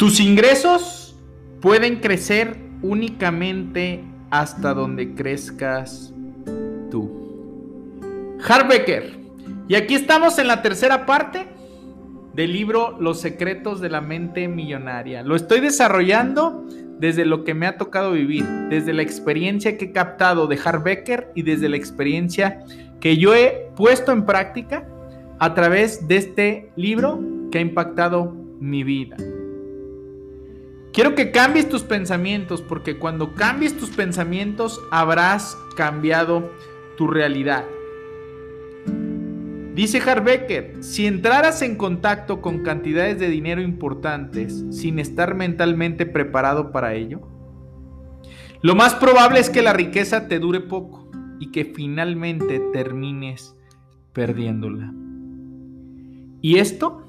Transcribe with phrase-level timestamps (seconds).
[0.00, 1.14] Tus ingresos
[1.60, 6.14] pueden crecer únicamente hasta donde crezcas
[6.90, 8.38] tú.
[8.42, 9.18] Harbecker.
[9.68, 11.48] Y aquí estamos en la tercera parte
[12.32, 15.22] del libro Los secretos de la mente millonaria.
[15.22, 16.64] Lo estoy desarrollando
[16.98, 21.30] desde lo que me ha tocado vivir, desde la experiencia que he captado de Harbecker
[21.34, 22.64] y desde la experiencia
[23.00, 24.88] que yo he puesto en práctica
[25.38, 27.20] a través de este libro
[27.52, 29.18] que ha impactado mi vida.
[30.92, 36.50] Quiero que cambies tus pensamientos, porque cuando cambies tus pensamientos habrás cambiado
[36.96, 37.64] tu realidad.
[39.74, 46.72] Dice Harbecker, si entraras en contacto con cantidades de dinero importantes sin estar mentalmente preparado
[46.72, 47.20] para ello,
[48.60, 53.56] lo más probable es que la riqueza te dure poco y que finalmente termines
[54.12, 54.92] perdiéndola.
[56.42, 57.06] Y esto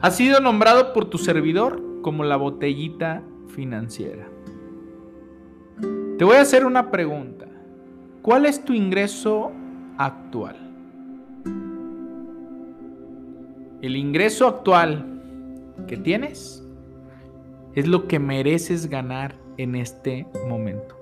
[0.00, 4.28] ha sido nombrado por tu servidor como la botellita financiera.
[6.18, 7.46] Te voy a hacer una pregunta.
[8.20, 9.50] ¿Cuál es tu ingreso
[9.96, 10.54] actual?
[13.80, 15.22] El ingreso actual
[15.88, 16.62] que tienes
[17.74, 20.96] es lo que mereces ganar en este momento.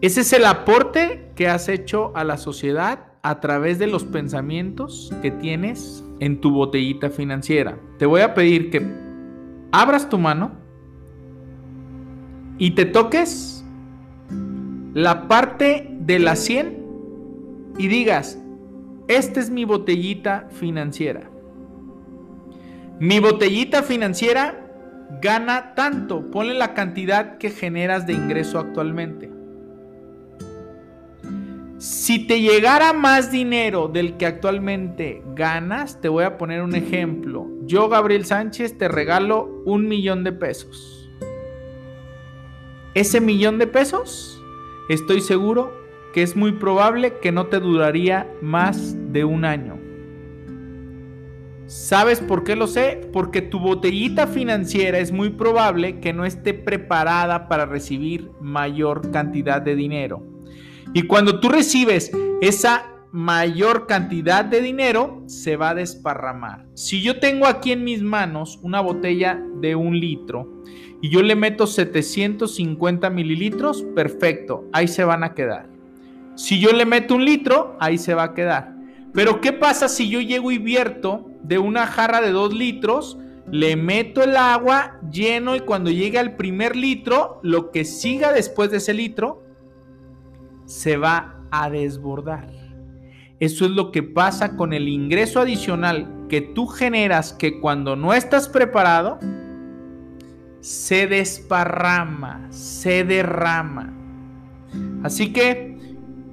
[0.00, 5.12] Ese es el aporte que has hecho a la sociedad a través de los pensamientos
[5.22, 7.78] que tienes en tu botellita financiera.
[7.98, 9.09] Te voy a pedir que
[9.72, 10.52] abras tu mano
[12.58, 13.64] y te toques
[14.94, 18.38] la parte de la 100 y digas,
[19.08, 21.30] esta es mi botellita financiera.
[22.98, 24.66] Mi botellita financiera
[25.22, 29.39] gana tanto, ponle la cantidad que generas de ingreso actualmente.
[31.80, 37.46] Si te llegara más dinero del que actualmente ganas, te voy a poner un ejemplo.
[37.64, 41.10] Yo, Gabriel Sánchez, te regalo un millón de pesos.
[42.92, 44.38] Ese millón de pesos,
[44.90, 45.72] estoy seguro
[46.12, 49.78] que es muy probable que no te duraría más de un año.
[51.64, 53.08] ¿Sabes por qué lo sé?
[53.10, 59.62] Porque tu botellita financiera es muy probable que no esté preparada para recibir mayor cantidad
[59.62, 60.39] de dinero.
[60.92, 66.66] Y cuando tú recibes esa mayor cantidad de dinero, se va a desparramar.
[66.74, 70.62] Si yo tengo aquí en mis manos una botella de un litro
[71.00, 75.68] y yo le meto 750 mililitros, perfecto, ahí se van a quedar.
[76.34, 78.74] Si yo le meto un litro, ahí se va a quedar.
[79.12, 83.18] Pero ¿qué pasa si yo llego y vierto de una jarra de dos litros?
[83.50, 88.70] Le meto el agua lleno y cuando llegue al primer litro, lo que siga después
[88.70, 89.42] de ese litro,
[90.70, 92.48] se va a desbordar.
[93.40, 98.14] Eso es lo que pasa con el ingreso adicional que tú generas que cuando no
[98.14, 99.18] estás preparado,
[100.60, 103.92] se desparrama, se derrama.
[105.02, 105.76] Así que,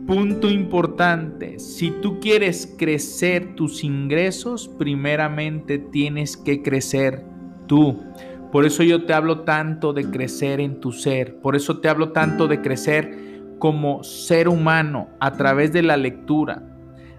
[0.06, 7.24] punto importante, si tú quieres crecer tus ingresos, primeramente tienes que crecer
[7.66, 8.04] tú.
[8.52, 12.12] Por eso yo te hablo tanto de crecer en tu ser, por eso te hablo
[12.12, 13.27] tanto de crecer
[13.60, 16.64] como ser humano a través de la lectura,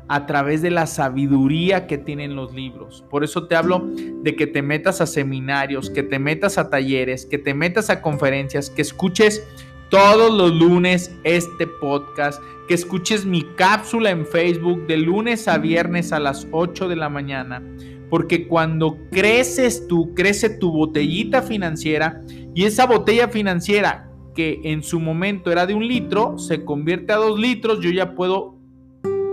[0.08, 3.04] a través de la sabiduría que tienen los libros.
[3.10, 3.86] Por eso te hablo
[4.22, 8.00] de que te metas a seminarios, que te metas a talleres, que te metas a
[8.00, 9.46] conferencias, que escuches
[9.90, 16.12] todos los lunes este podcast, que escuches mi cápsula en Facebook de lunes a viernes
[16.12, 17.62] a las 8 de la mañana.
[18.10, 22.22] Porque cuando creces tú, crece tu botellita financiera
[22.54, 24.07] y esa botella financiera
[24.38, 28.14] que en su momento era de un litro, se convierte a dos litros, yo ya
[28.14, 28.56] puedo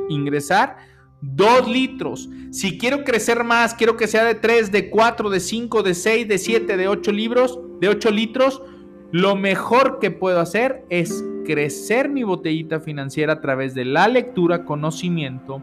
[0.10, 0.78] ingresar
[1.22, 2.28] dos litros.
[2.50, 6.28] Si quiero crecer más, quiero que sea de tres, de cuatro, de cinco, de seis,
[6.28, 8.64] de siete, de ocho libros, de ocho litros,
[9.12, 14.66] lo mejor que puedo hacer es crecer mi botellita financiera a través de la lectura,
[14.66, 15.62] conocimiento,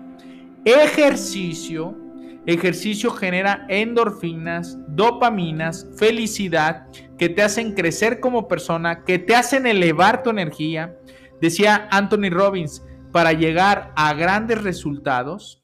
[0.65, 1.97] ejercicio.
[2.45, 10.25] Ejercicio genera endorfinas, dopaminas, felicidad que te hacen crecer como persona, que te hacen elevar
[10.25, 10.99] tu energía.
[11.41, 15.63] Decía Anthony Robbins, para llegar a grandes resultados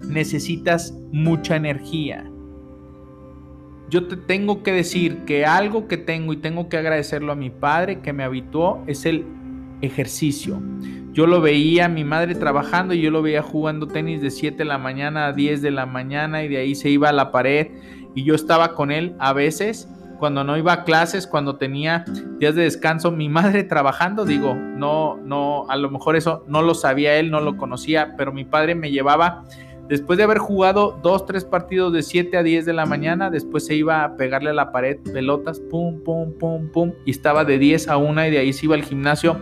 [0.00, 2.24] necesitas mucha energía.
[3.90, 7.48] yo te tengo que decir que algo que tengo y tengo que agradecerlo a mi
[7.48, 9.24] padre que me habituó es el
[9.80, 10.60] ejercicio.
[11.12, 14.64] Yo lo veía mi madre trabajando y yo lo veía jugando tenis de 7 de
[14.64, 17.68] la mañana a 10 de la mañana y de ahí se iba a la pared
[18.14, 19.88] y yo estaba con él a veces
[20.18, 22.04] cuando no iba a clases, cuando tenía
[22.38, 26.74] días de descanso, mi madre trabajando, digo, no, no, a lo mejor eso no lo
[26.74, 29.44] sabía él, no lo conocía, pero mi padre me llevaba,
[29.88, 33.64] después de haber jugado dos, tres partidos de 7 a 10 de la mañana, después
[33.64, 37.58] se iba a pegarle a la pared pelotas, pum, pum, pum, pum, y estaba de
[37.58, 39.38] 10 a 1 y de ahí se iba al gimnasio.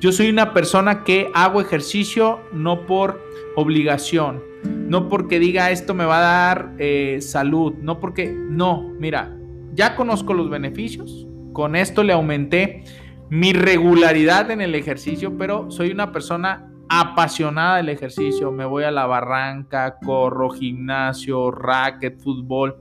[0.00, 3.20] Yo soy una persona que hago ejercicio no por
[3.56, 9.36] obligación, no porque diga esto me va a dar eh, salud, no porque, no, mira,
[9.74, 12.84] ya conozco los beneficios, con esto le aumenté
[13.28, 18.50] mi regularidad en el ejercicio, pero soy una persona apasionada del ejercicio.
[18.50, 22.76] Me voy a la barranca, corro, gimnasio, racket, fútbol,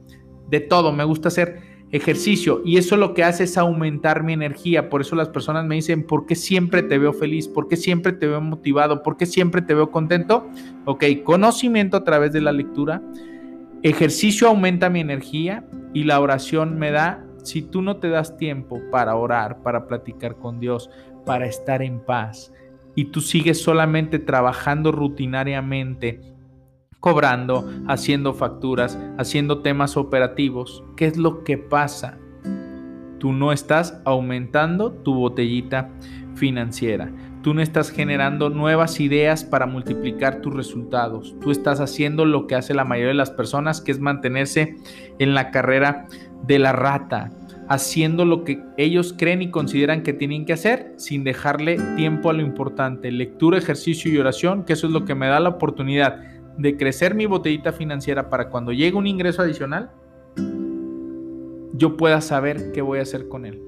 [0.49, 0.93] de todo.
[0.93, 4.89] Me gusta hacer ejercicio y eso lo que hace es aumentar mi energía.
[4.89, 7.47] Por eso las personas me dicen, ¿por qué siempre te veo feliz?
[7.47, 9.03] ¿Por qué siempre te veo motivado?
[9.03, 10.47] ¿Por qué siempre te veo contento?
[10.85, 13.01] Ok, conocimiento a través de la lectura
[13.83, 15.63] Ejercicio aumenta mi energía
[15.93, 20.35] y la oración me da, si tú no te das tiempo para orar, para platicar
[20.37, 20.89] con Dios,
[21.25, 22.51] para estar en paz,
[22.95, 26.19] y tú sigues solamente trabajando rutinariamente,
[26.99, 32.17] cobrando, haciendo facturas, haciendo temas operativos, ¿qué es lo que pasa?
[33.19, 35.89] Tú no estás aumentando tu botellita
[36.35, 37.11] financiera.
[37.41, 41.35] Tú no estás generando nuevas ideas para multiplicar tus resultados.
[41.41, 44.75] Tú estás haciendo lo que hace la mayoría de las personas, que es mantenerse
[45.17, 46.07] en la carrera
[46.45, 47.31] de la rata,
[47.69, 52.33] haciendo lo que ellos creen y consideran que tienen que hacer sin dejarle tiempo a
[52.33, 53.11] lo importante.
[53.11, 56.21] Lectura, ejercicio y oración, que eso es lo que me da la oportunidad
[56.57, 59.91] de crecer mi botellita financiera para cuando llegue un ingreso adicional,
[61.73, 63.61] yo pueda saber qué voy a hacer con él.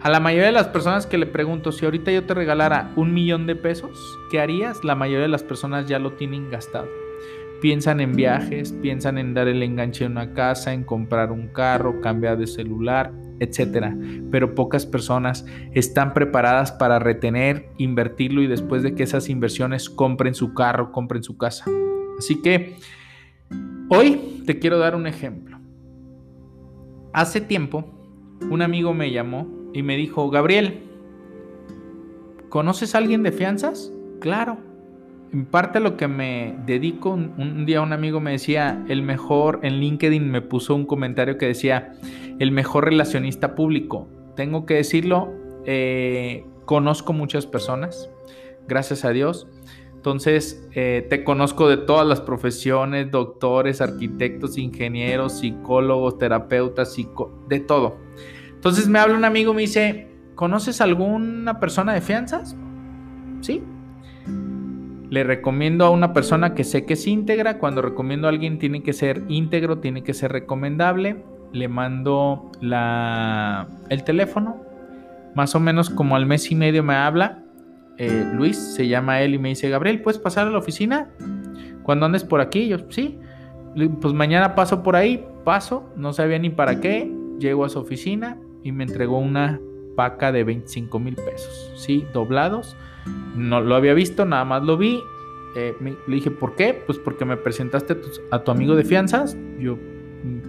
[0.00, 3.14] A la mayoría de las personas que le pregunto, si ahorita yo te regalara un
[3.14, 4.84] millón de pesos, ¿qué harías?
[4.84, 6.88] La mayoría de las personas ya lo tienen gastado.
[7.62, 12.02] Piensan en viajes, piensan en dar el enganche a una casa, en comprar un carro,
[12.02, 13.94] cambiar de celular, etc.
[14.30, 20.34] Pero pocas personas están preparadas para retener, invertirlo y después de que esas inversiones compren
[20.34, 21.64] su carro, compren su casa.
[22.18, 22.76] Así que
[23.88, 25.58] hoy te quiero dar un ejemplo.
[27.12, 27.84] Hace tiempo,
[28.50, 30.80] un amigo me llamó y me dijo, Gabriel,
[32.48, 33.92] ¿conoces a alguien de fianzas?
[34.20, 34.58] Claro.
[35.32, 39.60] En parte a lo que me dedico, un, día un amigo me decía, el mejor,
[39.62, 41.94] en LinkedIn me puso un comentario que decía,
[42.38, 44.08] el mejor relacionista público.
[44.36, 45.32] Tengo que decirlo,
[45.66, 48.10] eh, conozco muchas personas,
[48.68, 49.48] gracias a Dios.
[50.04, 56.94] Entonces, eh, te conozco de todas las profesiones, doctores, arquitectos, ingenieros, psicólogos, terapeutas,
[57.48, 57.96] de todo.
[58.50, 62.54] Entonces me habla un amigo me dice, ¿conoces alguna persona de fianzas?
[63.40, 63.62] Sí.
[65.08, 67.56] Le recomiendo a una persona que sé que es íntegra.
[67.56, 71.24] Cuando recomiendo a alguien tiene que ser íntegro, tiene que ser recomendable.
[71.52, 74.60] Le mando el teléfono.
[75.34, 77.43] Más o menos como al mes y medio me habla.
[77.98, 81.10] Eh, Luis se llama él y me dice, Gabriel, ¿puedes pasar a la oficina?
[81.82, 83.18] Cuando andes por aquí, yo, sí.
[84.00, 87.12] Pues mañana paso por ahí, paso, no sabía ni para qué.
[87.38, 89.60] Llego a su oficina, y me entregó una
[89.94, 92.04] paca de 25 mil pesos, ¿sí?
[92.12, 92.76] Doblados.
[93.36, 95.00] No lo había visto, nada más lo vi.
[95.54, 96.82] Eh, le dije, ¿por qué?
[96.86, 97.96] Pues porque me presentaste
[98.32, 99.36] a tu, amigo de fianzas.
[99.60, 99.78] Yo,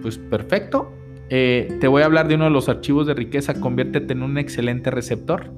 [0.02, 0.90] pues perfecto.
[1.28, 4.38] Eh, te voy a hablar de uno de los archivos de riqueza, conviértete en un
[4.38, 5.52] excelente receptor.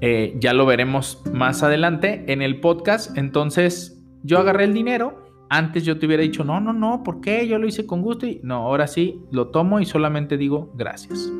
[0.00, 3.16] Eh, ya lo veremos más adelante en el podcast.
[3.18, 7.46] Entonces, yo agarré el dinero, antes yo te hubiera dicho, no, no, no, ¿por qué?
[7.46, 11.30] Yo lo hice con gusto y no, ahora sí lo tomo y solamente digo gracias.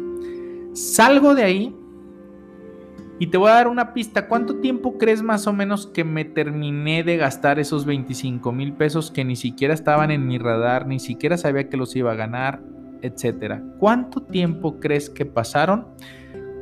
[0.73, 1.77] Salgo de ahí
[3.19, 4.29] y te voy a dar una pista.
[4.29, 9.11] ¿Cuánto tiempo crees más o menos que me terminé de gastar esos 25 mil pesos
[9.11, 12.63] que ni siquiera estaban en mi radar, ni siquiera sabía que los iba a ganar,
[13.03, 13.63] etcétera?
[13.79, 15.87] ¿Cuánto tiempo crees que pasaron?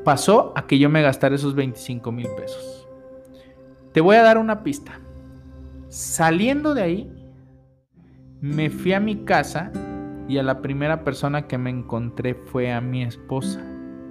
[0.09, 2.89] Pasó a que yo me gastara esos 25 mil pesos.
[3.93, 5.01] Te voy a dar una pista.
[5.89, 7.13] Saliendo de ahí,
[8.41, 9.71] me fui a mi casa
[10.27, 13.63] y a la primera persona que me encontré fue a mi esposa.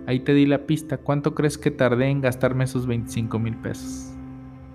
[0.05, 0.99] Ahí te di la pista.
[0.99, 4.13] ¿Cuánto crees que tardé en gastarme esos 25 mil pesos?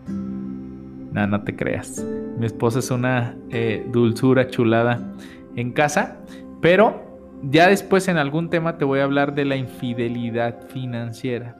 [0.08, 2.04] No, no te creas.
[2.36, 5.14] Mi esposa es una eh, dulzura chulada
[5.54, 6.16] en casa,
[6.60, 7.11] pero
[7.42, 11.56] ya después en algún tema te voy a hablar de la infidelidad financiera.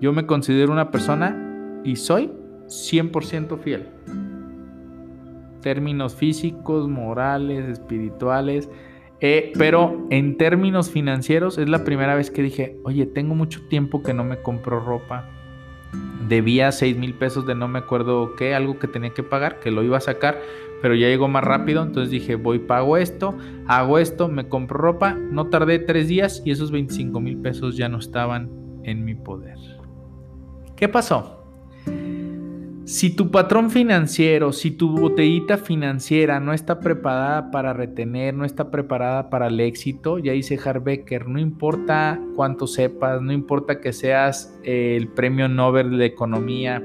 [0.00, 2.30] Yo me considero una persona y soy
[2.66, 3.88] 100% fiel
[5.60, 8.68] términos físicos, morales, espirituales,
[9.20, 14.00] Eh, pero en términos financieros es la primera vez que dije, oye, tengo mucho tiempo
[14.00, 15.28] que no me compro ropa.
[16.28, 19.72] Debía 6 mil pesos de no me acuerdo qué, algo que tenía que pagar, que
[19.72, 20.38] lo iba a sacar,
[20.82, 21.82] pero ya llegó más rápido.
[21.82, 25.14] Entonces dije, voy, pago esto, hago esto, me compro ropa.
[25.14, 28.50] No tardé tres días y esos 25 mil pesos ya no estaban
[28.84, 29.58] en mi poder.
[30.76, 31.38] ¿Qué pasó?
[32.88, 38.70] Si tu patrón financiero, si tu botellita financiera no está preparada para retener, no está
[38.70, 44.58] preparada para el éxito, ya dice Harbecker, no importa cuánto sepas, no importa que seas
[44.64, 46.82] eh, el premio Nobel de Economía,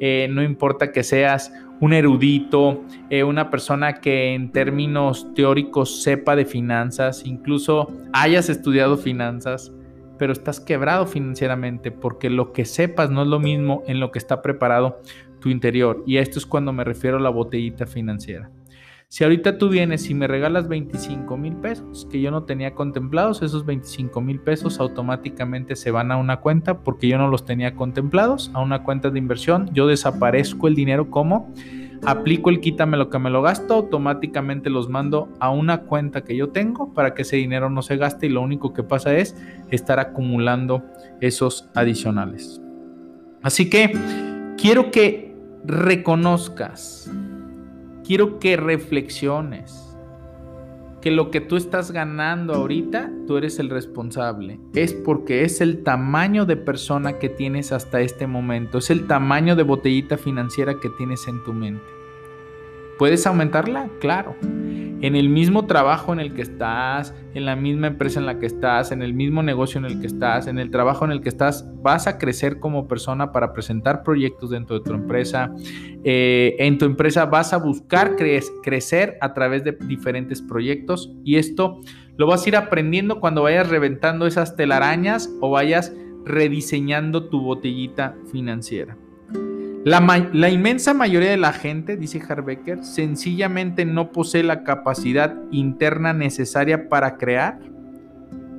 [0.00, 1.52] eh, no importa que seas
[1.84, 8.96] un erudito, eh, una persona que en términos teóricos sepa de finanzas, incluso hayas estudiado
[8.96, 9.70] finanzas,
[10.18, 14.18] pero estás quebrado financieramente porque lo que sepas no es lo mismo en lo que
[14.18, 15.02] está preparado
[15.40, 16.02] tu interior.
[16.06, 18.50] Y esto es cuando me refiero a la botellita financiera.
[19.14, 23.42] Si ahorita tú vienes y me regalas 25 mil pesos que yo no tenía contemplados,
[23.42, 27.76] esos 25 mil pesos automáticamente se van a una cuenta porque yo no los tenía
[27.76, 29.70] contemplados, a una cuenta de inversión.
[29.72, 31.48] Yo desaparezco el dinero como
[32.04, 36.36] aplico el quítame lo que me lo gasto, automáticamente los mando a una cuenta que
[36.36, 39.36] yo tengo para que ese dinero no se gaste y lo único que pasa es
[39.70, 40.82] estar acumulando
[41.20, 42.60] esos adicionales.
[43.42, 43.96] Así que
[44.58, 47.08] quiero que reconozcas,
[48.04, 49.80] quiero que reflexiones
[51.00, 54.58] que lo que tú estás ganando ahorita, tú eres el responsable.
[54.74, 59.54] Es porque es el tamaño de persona que tienes hasta este momento, es el tamaño
[59.54, 61.84] de botellita financiera que tienes en tu mente.
[62.96, 63.88] ¿Puedes aumentarla?
[64.00, 64.34] Claro
[65.04, 68.46] en el mismo trabajo en el que estás, en la misma empresa en la que
[68.46, 71.28] estás, en el mismo negocio en el que estás, en el trabajo en el que
[71.28, 75.52] estás, vas a crecer como persona para presentar proyectos dentro de tu empresa.
[76.04, 81.80] Eh, en tu empresa vas a buscar crecer a través de diferentes proyectos y esto
[82.16, 85.92] lo vas a ir aprendiendo cuando vayas reventando esas telarañas o vayas
[86.24, 88.96] rediseñando tu botellita financiera.
[89.84, 96.88] La, inmensa mayoría de la gente, dice Harbecker, sencillamente no posee la capacidad interna necesaria
[96.88, 97.60] para crear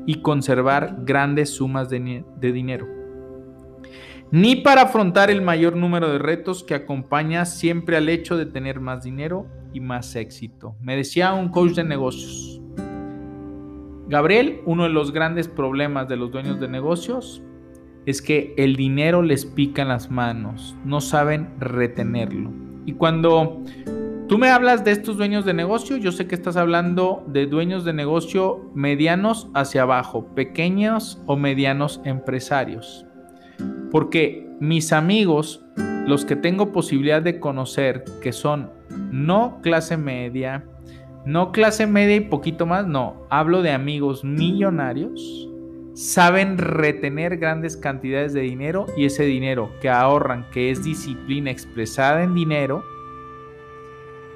[0.05, 2.88] y conservar grandes sumas de, de dinero,
[4.29, 8.79] ni para afrontar el mayor número de retos que acompaña siempre al hecho de tener
[8.79, 10.75] más dinero y más éxito.
[10.79, 12.62] Me decía un coach de negocios,
[14.08, 17.41] Gabriel, uno de los grandes problemas de los dueños de negocios
[18.05, 22.51] es que el dinero les pica en las manos, no saben retenerlo.
[22.85, 23.63] Y cuando
[24.27, 27.83] tú me hablas de estos dueños de negocio, yo sé que estás hablando de dueños
[27.83, 33.05] de negocio medianos hacia abajo, pequeños o medianos empresarios.
[33.91, 35.65] Porque mis amigos,
[36.05, 38.69] los que tengo posibilidad de conocer, que son
[39.12, 40.63] no clase media,
[41.25, 45.50] no clase media y poquito más, no, hablo de amigos millonarios
[45.96, 52.22] saben retener grandes cantidades de dinero y ese dinero que ahorran, que es disciplina expresada
[52.22, 52.84] en dinero,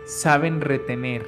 [0.06, 1.28] saben retener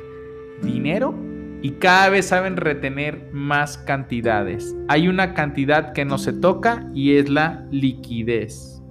[0.63, 1.13] dinero
[1.61, 4.73] y cada vez saben retener más cantidades.
[4.87, 8.81] Hay una cantidad que no se toca y es la liquidez.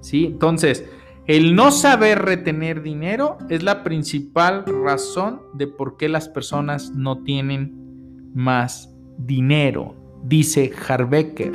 [0.00, 0.26] ¿Sí?
[0.26, 0.84] Entonces,
[1.28, 7.22] el no saber retener dinero es la principal razón de por qué las personas no
[7.22, 11.52] tienen más dinero dice Harbecker.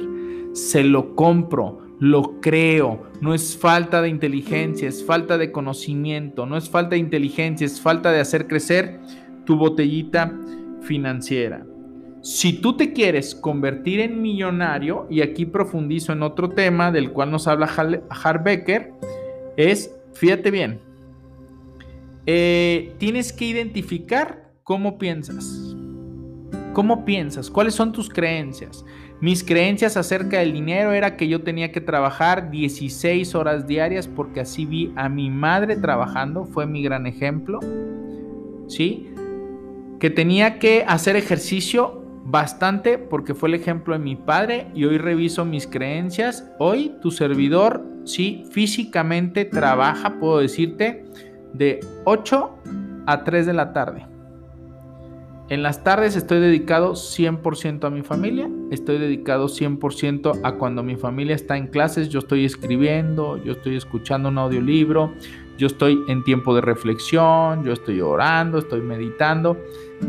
[0.54, 3.04] Se lo compro, lo creo.
[3.22, 6.46] No es falta de inteligencia, es falta de conocimiento.
[6.46, 9.00] No es falta de inteligencia, es falta de hacer crecer
[9.46, 10.38] tu botellita
[10.82, 11.66] financiera.
[12.22, 17.32] Si tú te quieres convertir en millonario, y aquí profundizo en otro tema del cual
[17.32, 17.70] nos habla
[18.10, 18.92] Harbecker,
[19.56, 20.80] es, fíjate bien,
[22.26, 25.78] eh, tienes que identificar cómo piensas.
[26.74, 27.50] ¿Cómo piensas?
[27.50, 28.86] ¿Cuáles son tus creencias?
[29.20, 34.42] Mis creencias acerca del dinero era que yo tenía que trabajar 16 horas diarias porque
[34.42, 37.60] así vi a mi madre trabajando, fue mi gran ejemplo.
[38.68, 39.10] ¿Sí?
[40.00, 45.00] Que tenía que hacer ejercicio bastante porque fue el ejemplo de mi padre y hoy
[45.00, 46.48] reviso mis creencias.
[46.60, 51.06] Hoy tu servidor, sí, físicamente trabaja, puedo decirte,
[51.54, 52.56] de 8
[53.08, 54.17] a 3 de la tarde.
[55.50, 60.98] En las tardes estoy dedicado 100% a mi familia, estoy dedicado 100% a cuando mi
[60.98, 65.13] familia está en clases, yo estoy escribiendo, yo estoy escuchando un audiolibro,
[65.58, 69.58] yo estoy en tiempo de reflexión, yo estoy orando, estoy meditando,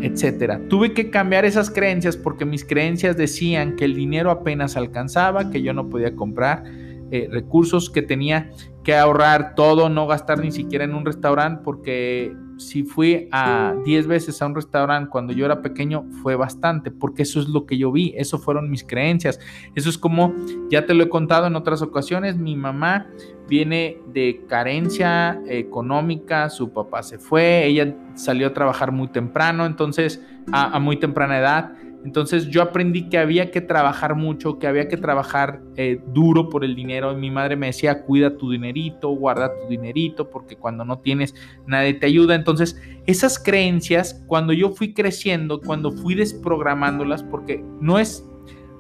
[0.01, 0.59] etc.
[0.69, 5.63] Tuve que cambiar esas creencias porque mis creencias decían que el dinero apenas alcanzaba, que
[5.63, 6.65] yo no podía comprar
[7.13, 8.51] eh, recursos que tenía
[8.83, 14.07] que ahorrar todo, no gastar ni siquiera en un restaurante, porque si fui a 10
[14.07, 17.79] veces a un restaurante cuando yo era pequeño, fue bastante, porque eso es lo que
[17.79, 19.41] yo vi, eso fueron mis creencias.
[19.75, 20.35] Eso es como,
[20.71, 23.07] ya te lo he contado en otras ocasiones, mi mamá
[23.49, 30.23] viene de carencia económica, su papá se fue, ella salió a trabajar muy temprano, entonces
[30.53, 31.73] a, muy temprana edad.
[32.05, 36.65] Entonces yo aprendí que había que trabajar mucho, que había que trabajar eh, duro por
[36.65, 37.15] el dinero.
[37.17, 41.35] mi madre me decía, cuida tu dinerito, guarda tu dinerito, porque cuando no tienes
[41.67, 42.35] nadie te ayuda.
[42.35, 48.25] Entonces esas creencias, cuando yo fui creciendo, cuando fui desprogramándolas, porque no es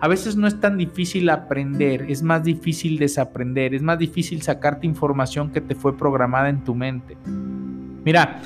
[0.00, 4.87] a veces no es tan difícil aprender, es más difícil desaprender, es más difícil sacarte
[4.87, 7.16] información que te fue programada en tu mente.
[8.04, 8.40] Mira,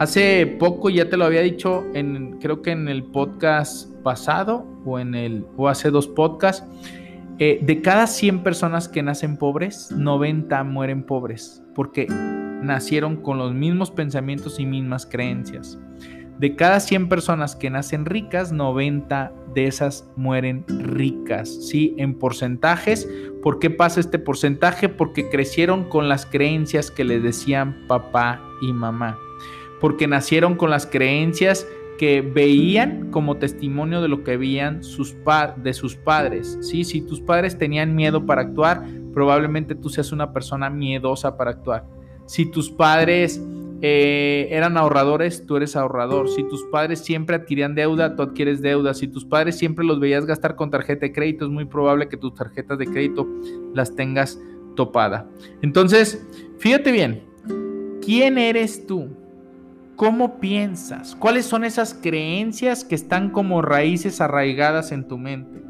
[0.00, 4.98] hace poco ya te lo había dicho en creo que en el podcast pasado o
[4.98, 6.66] en el o hace dos podcasts
[7.38, 13.52] eh, de cada 100 personas que nacen pobres, 90 mueren pobres porque nacieron con los
[13.52, 15.78] mismos pensamientos y mismas creencias.
[16.38, 21.94] De cada 100 personas que nacen ricas, 90 de esas mueren ricas, ¿sí?
[21.98, 23.06] En porcentajes.
[23.42, 24.88] ¿Por qué pasa este porcentaje?
[24.88, 29.18] Porque crecieron con las creencias que les decían papá y mamá.
[29.80, 31.66] Porque nacieron con las creencias
[31.98, 35.14] que veían como testimonio de lo que veían sus
[35.62, 36.58] de sus padres.
[36.62, 36.84] ¿sí?
[36.84, 41.86] Si tus padres tenían miedo para actuar, probablemente tú seas una persona miedosa para actuar.
[42.24, 43.38] Si tus padres
[43.82, 46.28] eh, eran ahorradores, tú eres ahorrador.
[46.28, 48.94] Si tus padres siempre adquirían deuda, tú adquieres deuda.
[48.94, 52.16] Si tus padres siempre los veías gastar con tarjeta de crédito, es muy probable que
[52.16, 53.28] tus tarjetas de crédito
[53.74, 54.40] las tengas
[54.74, 55.28] topada.
[55.62, 56.26] Entonces,
[56.58, 57.24] fíjate bien,
[58.00, 59.19] ¿quién eres tú?
[60.00, 61.14] ¿Cómo piensas?
[61.14, 65.62] ¿Cuáles son esas creencias que están como raíces arraigadas en tu mente?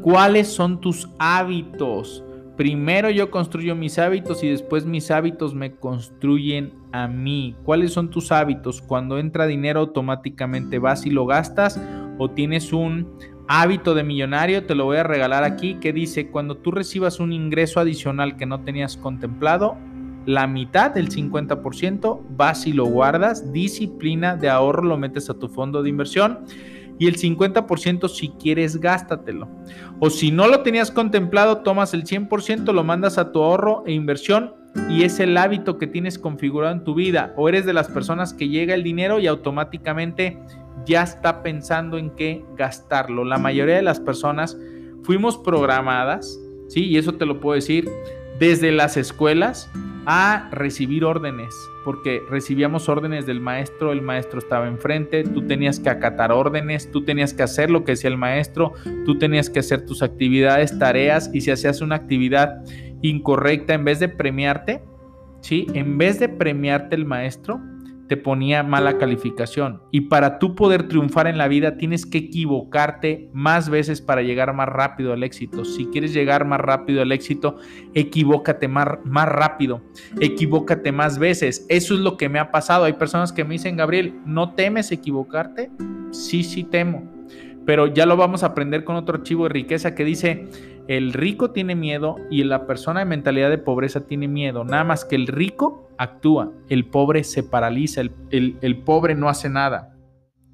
[0.00, 2.24] ¿Cuáles son tus hábitos?
[2.56, 7.56] Primero yo construyo mis hábitos y después mis hábitos me construyen a mí.
[7.62, 8.80] ¿Cuáles son tus hábitos?
[8.80, 11.78] Cuando entra dinero automáticamente vas y lo gastas
[12.16, 16.56] o tienes un hábito de millonario, te lo voy a regalar aquí, que dice, cuando
[16.56, 19.76] tú recibas un ingreso adicional que no tenías contemplado,
[20.26, 25.48] la mitad del 50% vas y lo guardas, disciplina de ahorro lo metes a tu
[25.48, 26.40] fondo de inversión
[26.98, 29.48] y el 50% si quieres gástatelo.
[29.98, 33.92] O si no lo tenías contemplado, tomas el 100%, lo mandas a tu ahorro e
[33.92, 34.54] inversión
[34.88, 37.32] y es el hábito que tienes configurado en tu vida.
[37.36, 40.38] O eres de las personas que llega el dinero y automáticamente
[40.86, 43.24] ya está pensando en qué gastarlo.
[43.24, 44.56] La mayoría de las personas
[45.02, 46.84] fuimos programadas, ¿sí?
[46.86, 47.88] Y eso te lo puedo decir,
[48.38, 49.70] desde las escuelas
[50.06, 55.88] a recibir órdenes, porque recibíamos órdenes del maestro, el maestro estaba enfrente, tú tenías que
[55.88, 58.74] acatar órdenes, tú tenías que hacer lo que decía el maestro,
[59.06, 62.62] tú tenías que hacer tus actividades, tareas, y si hacías una actividad
[63.00, 64.82] incorrecta, en vez de premiarte,
[65.40, 65.66] ¿sí?
[65.74, 67.60] En vez de premiarte el maestro,
[68.08, 69.82] te ponía mala calificación.
[69.90, 74.54] Y para tú poder triunfar en la vida tienes que equivocarte más veces para llegar
[74.54, 75.64] más rápido al éxito.
[75.64, 77.56] Si quieres llegar más rápido al éxito,
[77.94, 79.82] equivócate más, más rápido,
[80.20, 81.66] equivócate más veces.
[81.68, 82.84] Eso es lo que me ha pasado.
[82.84, 85.70] Hay personas que me dicen, Gabriel, ¿no temes equivocarte?
[86.10, 87.10] Sí, sí temo.
[87.66, 90.48] Pero ya lo vamos a aprender con otro archivo de riqueza que dice,
[90.88, 94.64] el rico tiene miedo y la persona de mentalidad de pobreza tiene miedo.
[94.64, 99.96] Nada más que el rico actúa, el pobre se paraliza, el, pobre no hace nada.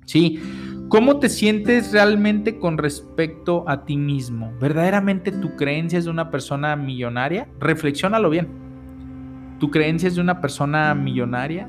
[0.06, 0.40] ¿Sí?
[0.88, 4.52] ¿Cómo te sientes realmente con respecto a ti mismo?
[4.60, 7.48] ¿Verdaderamente tu creencia es de una persona millonaria?
[7.60, 8.48] Reflexiónalo bien.
[9.60, 11.68] ¿Tu creencia es de una persona millonaria?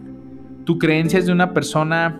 [0.63, 2.19] ¿Tu creencia es de una persona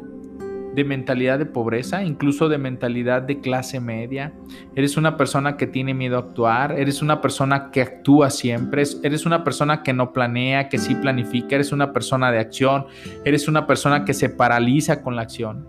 [0.76, 4.34] de mentalidad de pobreza, incluso de mentalidad de clase media.
[4.76, 9.26] Eres una persona que tiene miedo a actuar, eres una persona que actúa siempre, eres
[9.26, 12.86] una persona que no planea, que sí planifica, eres una persona de acción,
[13.26, 15.68] eres una persona que se paraliza con la acción.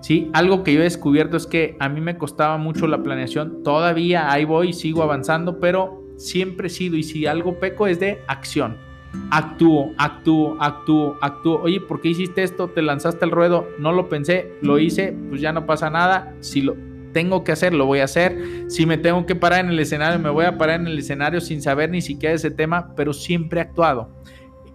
[0.00, 0.30] ¿Sí?
[0.32, 4.32] Algo que yo he descubierto es que a mí me costaba mucho la planeación, todavía
[4.32, 8.89] ahí voy, sigo avanzando, pero siempre he sido y si algo peco es de acción
[9.30, 11.60] actúo, actúo, actúo, actúo.
[11.62, 12.68] Oye, ¿por qué hiciste esto?
[12.68, 16.34] Te lanzaste al ruedo, no lo pensé, lo hice, pues ya no pasa nada.
[16.40, 16.76] Si lo
[17.12, 18.64] tengo que hacer, lo voy a hacer.
[18.68, 21.40] Si me tengo que parar en el escenario, me voy a parar en el escenario
[21.40, 24.10] sin saber ni siquiera ese tema, pero siempre he actuado.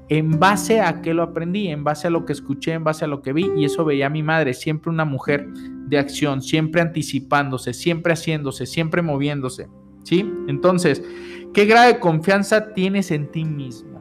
[0.08, 3.08] En base a que lo aprendí, en base a lo que escuché, en base a
[3.08, 5.48] lo que vi, y eso veía a mi madre, siempre una mujer
[5.88, 9.67] de acción, siempre anticipándose, siempre haciéndose, siempre moviéndose.
[10.04, 10.32] ¿Sí?
[10.48, 11.04] Entonces,
[11.52, 13.94] ¿qué grado de confianza tienes en ti mismo?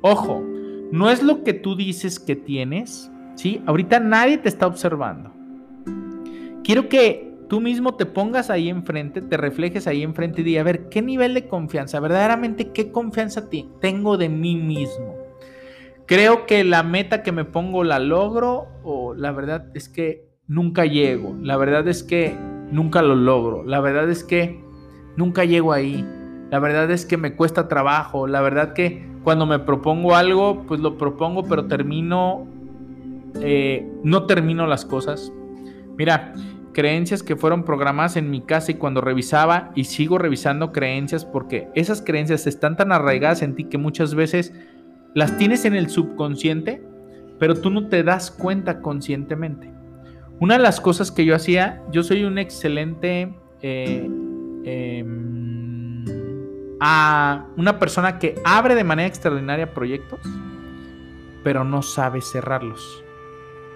[0.00, 0.42] Ojo,
[0.92, 3.62] no es lo que tú dices que tienes, ¿sí?
[3.66, 5.32] Ahorita nadie te está observando.
[6.62, 10.64] Quiero que tú mismo te pongas ahí enfrente, te reflejes ahí enfrente y digas, a
[10.64, 13.48] ver, ¿qué nivel de confianza, verdaderamente qué confianza
[13.80, 15.16] tengo de mí mismo?
[16.06, 20.84] Creo que la meta que me pongo la logro o la verdad es que nunca
[20.86, 22.36] llego, la verdad es que
[22.70, 24.62] nunca lo logro, la verdad es que
[25.16, 26.06] nunca llego ahí,
[26.50, 30.80] la verdad es que me cuesta trabajo, la verdad que cuando me propongo algo, pues
[30.80, 32.46] lo propongo, pero termino,
[33.42, 35.30] eh, no termino las cosas.
[35.98, 36.32] Mira,
[36.72, 41.68] creencias que fueron programadas en mi casa y cuando revisaba y sigo revisando creencias porque
[41.74, 44.54] esas creencias están tan arraigadas en ti que muchas veces
[45.14, 46.82] las tienes en el subconsciente,
[47.38, 49.70] pero tú no te das cuenta conscientemente.
[50.40, 53.34] Una de las cosas que yo hacía, yo soy un excelente...
[53.60, 54.08] Eh,
[54.64, 55.47] em,
[56.80, 60.20] a una persona que abre de manera extraordinaria proyectos,
[61.42, 63.04] pero no sabe cerrarlos.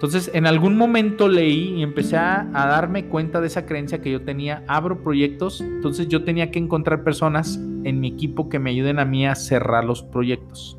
[0.03, 4.23] Entonces, en algún momento leí y empecé a, darme cuenta de esa creencia que yo
[4.23, 4.65] tenía.
[4.67, 9.05] Abro proyectos, entonces yo tenía que encontrar personas en mi equipo que me ayuden a
[9.05, 10.77] mí a cerrar los proyectos.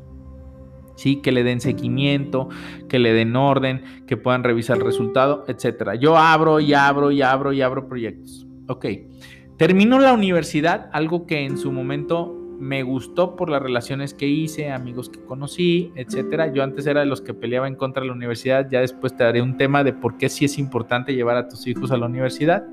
[0.96, 2.50] Sí, que le den seguimiento,
[2.86, 5.92] que le den orden, que puedan revisar el resultado, etc.
[5.98, 8.46] Yo abro y abro y abro y abro proyectos.
[8.68, 8.84] Ok.
[9.56, 14.70] Termino la universidad, algo que en su momento me gustó por las relaciones que hice,
[14.70, 16.52] amigos que conocí, etcétera.
[16.52, 19.24] Yo antes era de los que peleaba en contra de la universidad, ya después te
[19.24, 22.06] daré un tema de por qué sí es importante llevar a tus hijos a la
[22.06, 22.64] universidad.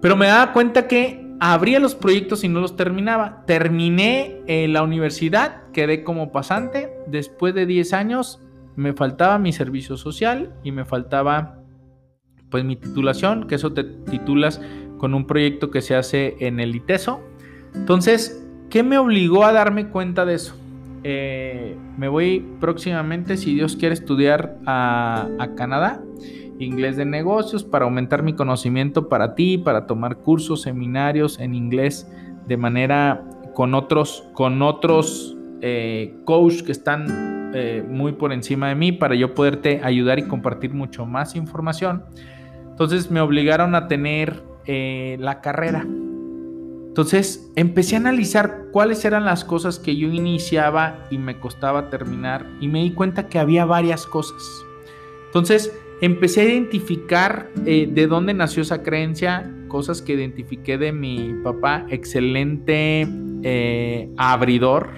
[0.00, 3.44] Pero me daba cuenta que abría los proyectos y no los terminaba.
[3.46, 6.90] Terminé en la universidad, quedé como pasante.
[7.06, 8.40] Después de 10 años
[8.74, 11.60] me faltaba mi servicio social y me faltaba
[12.50, 14.60] pues mi titulación, que eso te titulas
[14.98, 17.20] con un proyecto que se hace en el ITESO.
[17.74, 20.54] Entonces, ¿qué me obligó a darme cuenta de eso?
[21.04, 26.02] Eh, me voy próximamente, si Dios quiere, estudiar a, Canadá,
[26.58, 32.10] inglés de negocios, para aumentar mi conocimiento para ti, para tomar cursos, seminarios en inglés
[32.48, 38.92] de manera con otros, con otros eh, que están eh, muy por encima de mí,
[38.92, 42.04] para yo poderte ayudar y compartir mucho más información.
[42.68, 45.86] Entonces me obligaron a tener la carrera
[46.96, 52.46] entonces empecé a analizar cuáles eran las cosas que yo iniciaba y me costaba terminar
[52.58, 54.42] y me di cuenta que había varias cosas.
[55.26, 61.34] Entonces empecé a identificar eh, de dónde nació esa creencia, cosas que identifiqué de mi
[61.44, 63.06] papá, excelente
[63.42, 64.88] eh, abridor,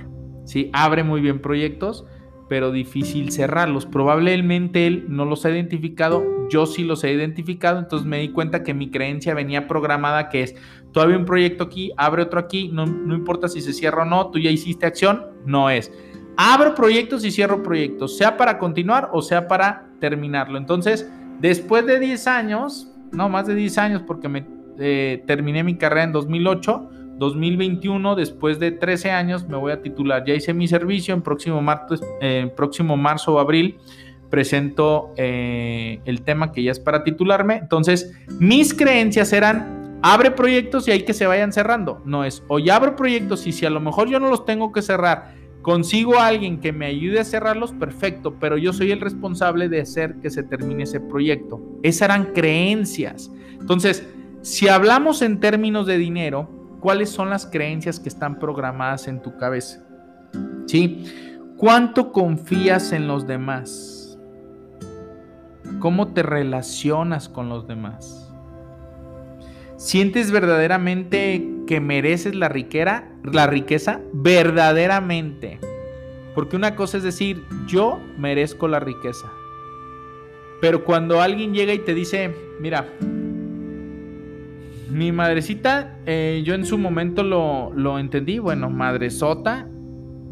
[0.45, 0.71] ¿sí?
[0.73, 2.07] abre muy bien proyectos,
[2.49, 3.87] pero difícil cerrarlos.
[3.87, 8.63] Probablemente él no los ha identificado, yo sí los he identificado, entonces me di cuenta
[8.63, 10.55] que mi creencia venía programada que es
[10.93, 14.31] todavía un proyecto aquí, abre otro aquí, no, no importa si se cierra o no,
[14.31, 15.93] tú ya hiciste acción, no es.
[16.37, 20.57] Abro proyectos y cierro proyectos, sea para continuar o sea para terminarlo.
[20.57, 24.47] Entonces, después de 10 años, no más de 10 años porque me
[24.79, 30.25] eh, terminé mi carrera en 2008, 2021, después de 13 años, me voy a titular.
[30.25, 33.79] Ya hice mi servicio en próximo, martes, eh, próximo marzo o abril
[34.31, 37.57] presento eh, el tema que ya es para titularme.
[37.57, 42.03] Entonces, mis creencias eran abre proyectos y hay que se vayan cerrando.
[42.05, 44.73] No es, o ya abro proyectos y si a lo mejor yo no los tengo
[44.73, 49.01] que cerrar, consigo a alguien que me ayude a cerrarlos, perfecto, pero yo soy el
[49.01, 51.61] responsable de hacer que se termine ese proyecto.
[51.83, 53.31] Esas eran creencias.
[53.61, 54.07] Entonces,
[54.43, 56.49] si hablamos en términos de dinero,
[56.81, 59.85] ¿cuáles son las creencias que están programadas en tu cabeza?
[61.57, 64.19] ¿Cuánto confías en los demás?
[65.81, 68.33] ¿Cómo te relacionas con los demás?
[69.77, 74.01] ¿Sientes verdaderamente que mereces la riqueza?
[74.13, 75.59] Verdaderamente.
[76.35, 79.29] Porque una cosa es decir, yo merezco la riqueza.
[80.61, 82.87] Pero cuando alguien llega y te dice, mira,
[84.91, 89.69] mi madrecita, eh, yo en su momento lo, lo, entendí, bueno, madresota,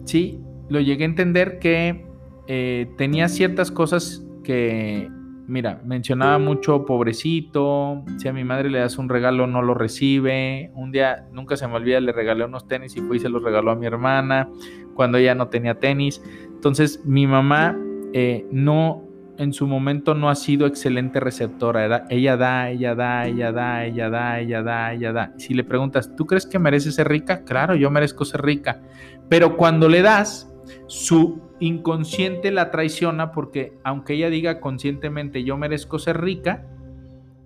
[0.05, 2.07] sí, lo llegué a entender que
[2.47, 5.11] eh, tenía ciertas cosas que
[5.49, 10.73] Mira, mencionaba mucho pobrecito, si a mi madre le das un regalo no lo recibe,
[10.75, 13.45] un día nunca se me olvida le regalé unos tenis y fui y se los
[13.45, 14.49] regaló a mi hermana
[14.95, 16.21] cuando ella no tenía tenis.
[16.53, 17.79] Entonces mi mamá
[18.13, 19.05] eh, no,
[19.39, 24.11] en su momento no ha sido excelente receptora, ella da, ella da, ella da, ella
[24.11, 25.33] da, ella da, ella da.
[25.37, 27.45] si le preguntas, ¿tú crees que merece ser rica?
[27.45, 28.81] Claro, yo merezco ser rica,
[29.29, 30.53] pero cuando le das,
[30.87, 36.67] su inconsciente la traiciona porque aunque ella diga conscientemente yo merezco ser rica,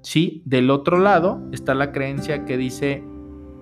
[0.03, 3.05] sí, del otro lado está la creencia que dice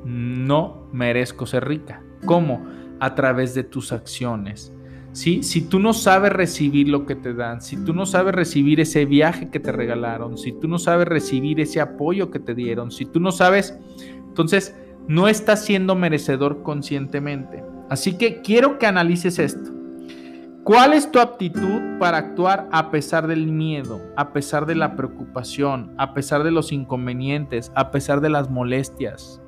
[0.04, 2.02] no merezco ser rica.
[2.24, 2.66] ¿Cómo?
[3.00, 4.72] A través de tus acciones.
[5.12, 9.04] Si tú no sabes recibir lo que te dan, si tú no sabes recibir ese
[9.04, 13.04] viaje que te regalaron, si tú no sabes recibir ese apoyo que te dieron, si
[13.04, 13.76] tú no sabes,
[14.28, 14.76] entonces
[15.08, 17.64] no estás siendo merecedor conscientemente.
[17.88, 19.72] Así que quiero que analices esto.
[20.62, 25.94] ¿Cuál es tu aptitud para actuar a pesar del miedo, a pesar de la preocupación,
[25.96, 29.40] a pesar de los inconvenientes, a pesar de las molestias?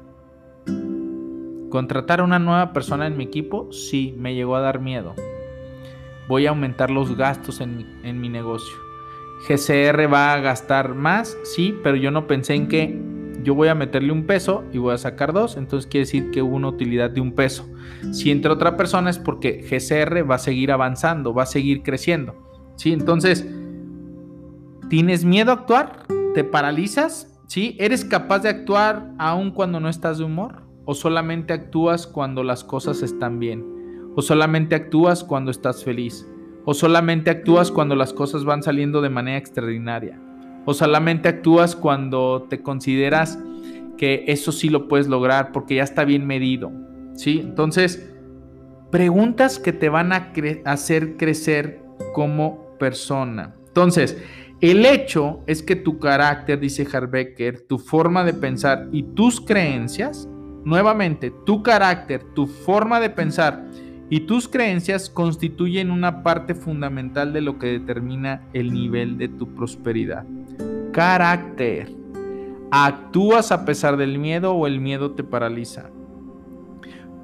[1.69, 3.71] ¿Contratar a una nueva persona en mi equipo?
[3.71, 5.15] Sí, me llegó a dar miedo.
[6.31, 8.77] Voy a aumentar los gastos en mi, negocio.
[9.49, 12.97] GCR va a gastar más, sí, pero yo no pensé en que
[13.43, 16.41] yo voy a meterle un peso y voy a sacar dos, entonces quiere decir que
[16.41, 17.69] hubo una utilidad de un peso.
[18.13, 22.37] Si entre otra persona es porque GCR va a seguir avanzando, va a seguir creciendo.
[22.77, 22.93] ¿sí?
[22.93, 23.45] Entonces,
[24.89, 26.07] ¿tienes miedo a actuar?
[26.35, 27.41] ¿Te paralizas?
[27.49, 27.77] ¿Sí?
[27.81, 30.63] ¿Eres capaz de actuar aun cuando no estás de humor?
[30.85, 33.80] ¿O solamente actúas cuando las cosas están bien?
[34.17, 36.27] ¿O solamente actúas cuando estás feliz?
[36.65, 40.21] ¿O solamente actúas cuando las cosas van saliendo de manera extraordinaria?
[40.67, 43.39] ¿O solamente actúas cuando te consideras
[43.97, 46.71] que eso sí lo puedes lograr porque ya está bien medido?
[47.15, 47.41] ¿Sí?
[47.41, 48.13] Entonces,
[48.91, 50.33] preguntas que te van a
[50.65, 51.81] hacer crecer
[52.13, 53.55] como persona.
[53.69, 54.21] Entonces,
[54.61, 60.29] el hecho es que tu carácter, dice Harbecker, tu forma de pensar y tus creencias,
[60.65, 63.65] nuevamente, tu carácter, tu forma de pensar
[64.11, 69.55] y tus creencias constituyen una parte fundamental de lo que determina el nivel de tu
[69.55, 70.27] prosperidad.
[70.93, 71.95] Carácter.
[72.73, 75.91] ¿Actúas a pesar del miedo o el miedo te paraliza?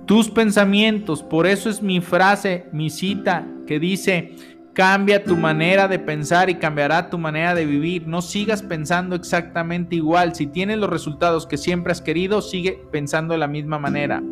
[0.07, 4.37] Tus pensamientos, por eso es mi frase, mi cita, que dice,
[4.72, 8.07] cambia tu manera de pensar y cambiará tu manera de vivir.
[8.07, 10.37] No sigas pensando exactamente igual.
[10.37, 14.22] Si tienes los resultados que siempre has querido, sigue pensando de la misma manera.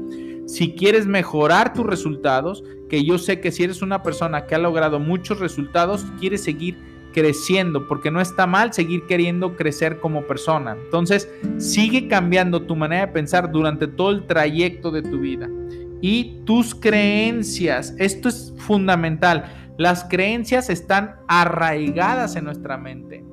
[0.47, 4.59] Si quieres mejorar tus resultados, que yo sé que si eres una persona que ha
[4.59, 6.77] logrado muchos resultados, quieres seguir
[7.15, 10.77] creciendo, porque no está mal seguir queriendo crecer como persona.
[10.85, 15.49] Entonces, sigue cambiando tu manera de pensar durante todo el trayecto de tu vida.
[16.03, 19.45] Y tus creencias, esto es fundamental.
[19.79, 23.25] Las creencias están arraigadas en nuestra mente.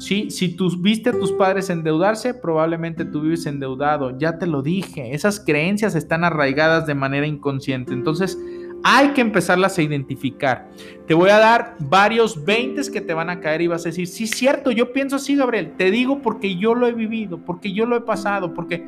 [0.00, 4.18] Si tú viste a tus padres endeudarse, probablemente tú vives endeudado.
[4.18, 5.14] Ya te lo dije.
[5.14, 7.92] Esas creencias están arraigadas de manera inconsciente.
[7.92, 8.38] Entonces,
[8.82, 10.70] hay que empezarlas a identificar.
[11.06, 14.06] Te voy a dar varios 20 que te van a caer y vas a decir,
[14.06, 15.74] sí, cierto, yo pienso así, Gabriel.
[15.76, 18.82] Te digo porque yo lo he vivido, porque yo lo he pasado, porque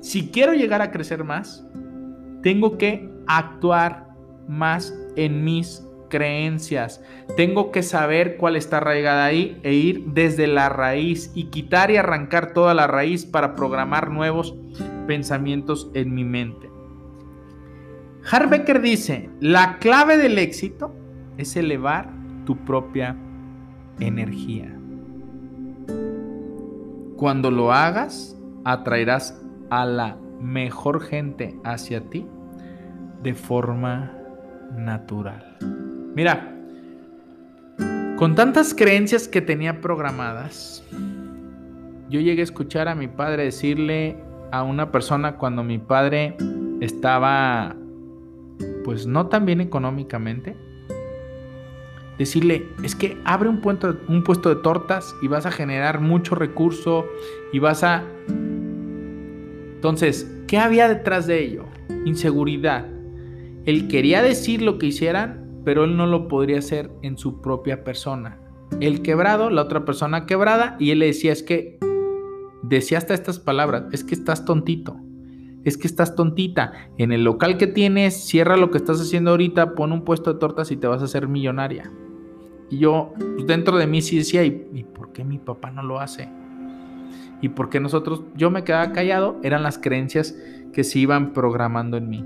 [0.00, 1.64] si quiero llegar a crecer más,
[2.42, 4.08] tengo que actuar
[4.48, 7.02] más en mis creencias.
[7.36, 11.96] Tengo que saber cuál está arraigada ahí e ir desde la raíz y quitar y
[11.96, 14.54] arrancar toda la raíz para programar nuevos
[15.06, 16.70] pensamientos en mi mente.
[18.30, 20.92] Harbecker dice, la clave del éxito
[21.36, 22.12] es elevar
[22.44, 23.16] tu propia
[24.00, 24.72] energía.
[27.16, 29.40] Cuando lo hagas, atraerás
[29.70, 32.26] a la mejor gente hacia ti
[33.22, 34.12] de forma
[34.76, 35.45] natural.
[36.16, 36.50] Mira,
[38.16, 40.82] con tantas creencias que tenía programadas,
[42.08, 44.16] yo llegué a escuchar a mi padre decirle
[44.50, 46.34] a una persona cuando mi padre
[46.80, 47.76] estaba
[48.82, 50.56] pues no tan bien económicamente,
[52.16, 53.92] decirle, es que abre un, puesto,
[54.48, 57.04] de tortas y vas a generar mucho recurso
[57.52, 58.04] y vas a...
[59.74, 61.66] Entonces, ¿qué había detrás de ello?
[62.06, 62.86] Inseguridad.
[63.66, 67.82] Él quería decir lo que hicieran, pero él no lo podría hacer en su propia
[67.82, 68.38] persona.
[68.78, 71.80] El quebrado, la otra persona quebrada, y él le decía, es que,
[72.62, 74.96] decía hasta estas palabras, es que estás tontito,
[75.64, 76.72] es que estás tontita.
[76.98, 80.38] En el local que tienes, cierra lo que estás haciendo ahorita, pon un puesto de
[80.38, 81.90] tortas y te vas a hacer millonaria.
[82.70, 85.82] Y yo, pues, dentro de mí sí decía, ¿y, ¿y por qué mi papá no
[85.82, 86.28] lo hace?
[87.42, 89.40] ¿Y por qué nosotros, yo me quedaba callado?
[89.42, 90.38] Eran las creencias
[90.72, 92.24] que se iban programando en mí.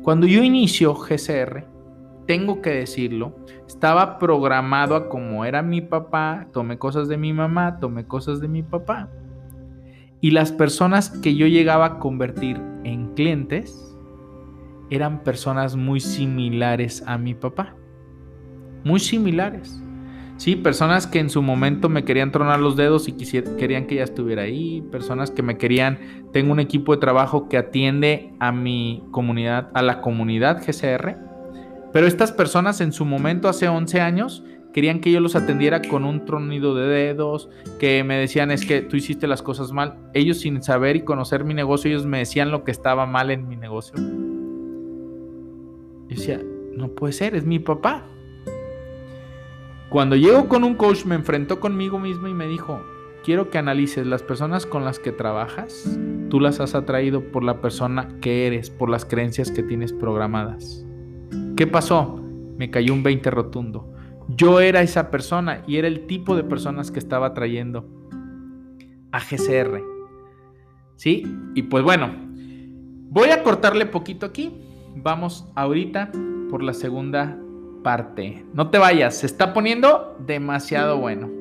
[0.00, 1.69] Cuando yo inicio GCR,
[2.30, 3.34] tengo que decirlo,
[3.66, 8.46] estaba programado a como era mi papá, tomé cosas de mi mamá, tomé cosas de
[8.46, 9.08] mi papá.
[10.20, 13.98] Y las personas que yo llegaba a convertir en clientes
[14.90, 17.74] eran personas muy similares a mi papá.
[18.84, 19.82] Muy similares.
[20.36, 23.12] Sí, personas que en su momento me querían tronar los dedos y
[23.58, 24.82] querían que ya estuviera ahí.
[24.92, 25.98] Personas que me querían.
[26.32, 31.29] Tengo un equipo de trabajo que atiende a mi comunidad, a la comunidad GCR
[31.92, 36.04] pero estas personas en su momento, hace 11 años, querían que yo los atendiera con
[36.04, 37.48] un tronido de dedos,
[37.78, 39.98] que me decían es que tú hiciste las cosas mal.
[40.14, 43.48] Ellos sin saber y conocer mi negocio, ellos me decían lo que estaba mal en
[43.48, 43.94] mi negocio.
[46.08, 46.40] Yo decía,
[46.76, 48.04] no puede ser, es mi papá.
[49.88, 52.80] Cuando llego con un coach me enfrentó conmigo mismo y me dijo,
[53.24, 55.98] quiero que analices las personas con las que trabajas,
[56.28, 60.86] tú las has atraído por la persona que eres, por las creencias que tienes programadas.
[61.56, 62.22] ¿Qué pasó?
[62.56, 63.94] Me cayó un 20 rotundo.
[64.28, 67.88] Yo era esa persona y era el tipo de personas que estaba atrayendo
[69.12, 69.82] a GCR.
[70.96, 71.24] ¿Sí?
[71.54, 72.14] Y pues bueno,
[73.08, 74.52] voy a cortarle poquito aquí.
[74.96, 76.12] Vamos ahorita
[76.50, 77.38] por la segunda
[77.82, 78.44] parte.
[78.52, 81.39] No te vayas, se está poniendo demasiado bueno.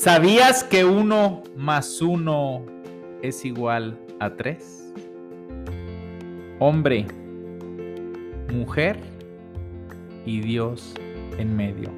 [0.00, 2.64] ¿Sabías que uno más uno
[3.20, 4.94] es igual a tres?
[6.58, 7.06] Hombre,
[8.50, 8.98] mujer
[10.24, 10.94] y Dios
[11.36, 11.90] en medio.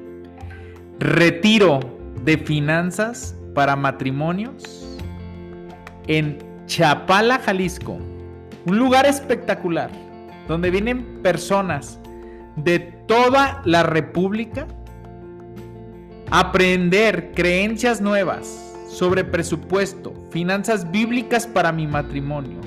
[0.99, 1.79] Retiro
[2.25, 4.85] de finanzas para matrimonios
[6.07, 7.99] en Chapala, Jalisco.
[8.65, 9.89] Un lugar espectacular
[10.49, 12.01] donde vienen personas
[12.57, 14.67] de toda la República
[16.35, 22.59] aprender creencias nuevas sobre presupuesto, finanzas bíblicas para mi matrimonio,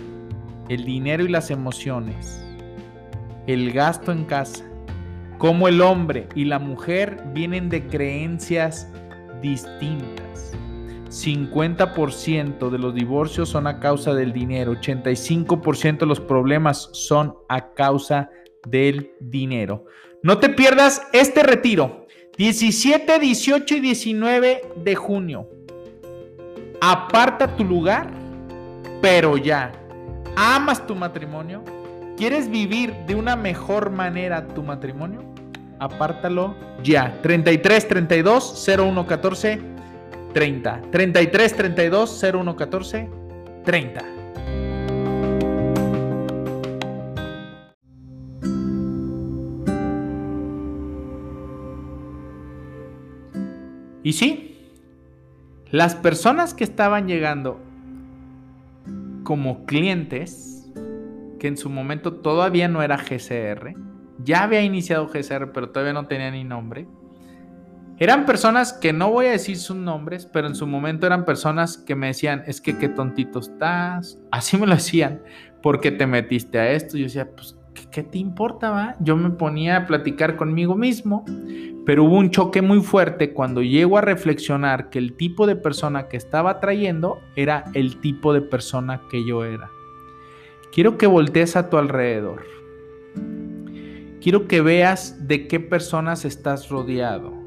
[0.68, 2.46] el dinero y las emociones,
[3.48, 4.64] el gasto en casa,
[5.38, 8.88] cómo el hombre y la mujer vienen de creencias
[9.42, 10.52] distintas.
[11.08, 17.72] 50% de los divorcios son a causa del dinero, 85% de los problemas son a
[17.74, 18.30] causa
[18.68, 19.86] del dinero.
[20.22, 22.05] No te pierdas este retiro,
[22.36, 25.48] 17, 18 y 19 de junio.
[26.82, 28.10] Aparta tu lugar,
[29.00, 29.72] pero ya.
[30.36, 31.64] ¿Amas tu matrimonio?
[32.18, 35.22] ¿Quieres vivir de una mejor manera tu matrimonio?
[35.78, 37.18] Apártalo ya.
[37.22, 39.60] 33 32 01 14
[40.34, 40.82] 30.
[40.90, 43.08] 33 32 01 14
[43.64, 44.15] 30.
[54.06, 54.56] Y sí,
[55.72, 57.60] las personas que estaban llegando
[59.24, 60.64] como clientes,
[61.40, 63.74] que en su momento todavía no era GCR,
[64.22, 66.86] ya había iniciado GCR, pero todavía no tenía ni nombre,
[67.98, 71.76] eran personas que no voy a decir sus nombres, pero en su momento eran personas
[71.76, 74.20] que me decían, es que qué tontito estás.
[74.30, 75.20] Así me lo decían,
[75.64, 76.96] porque te metiste a esto.
[76.96, 77.55] Yo decía, pues,
[77.90, 78.96] ¿qué, te importa, va?
[79.00, 81.24] Yo me ponía a platicar conmigo mismo,
[81.84, 86.08] pero hubo un choque muy fuerte cuando llego a reflexionar que el tipo de persona
[86.08, 89.70] que estaba trayendo era el tipo de persona que yo era.
[90.72, 92.44] Quiero que voltees a tu alrededor.
[94.20, 97.46] Quiero que veas de qué personas estás rodeado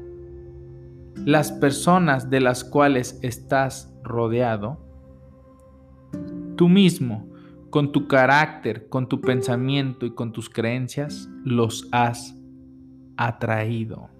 [1.24, 4.78] las personas de las cuales estás rodeado,
[6.56, 7.29] tú mismo,
[7.70, 12.36] con tu carácter, con tu pensamiento y con tus creencias, los has
[13.16, 14.10] atraído.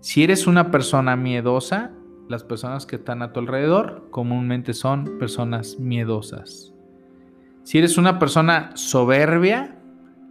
[0.00, 1.92] Si eres una persona miedosa,
[2.28, 6.74] las personas que están a tu alrededor comúnmente son personas miedosas.
[7.64, 9.78] Si eres una persona soberbia,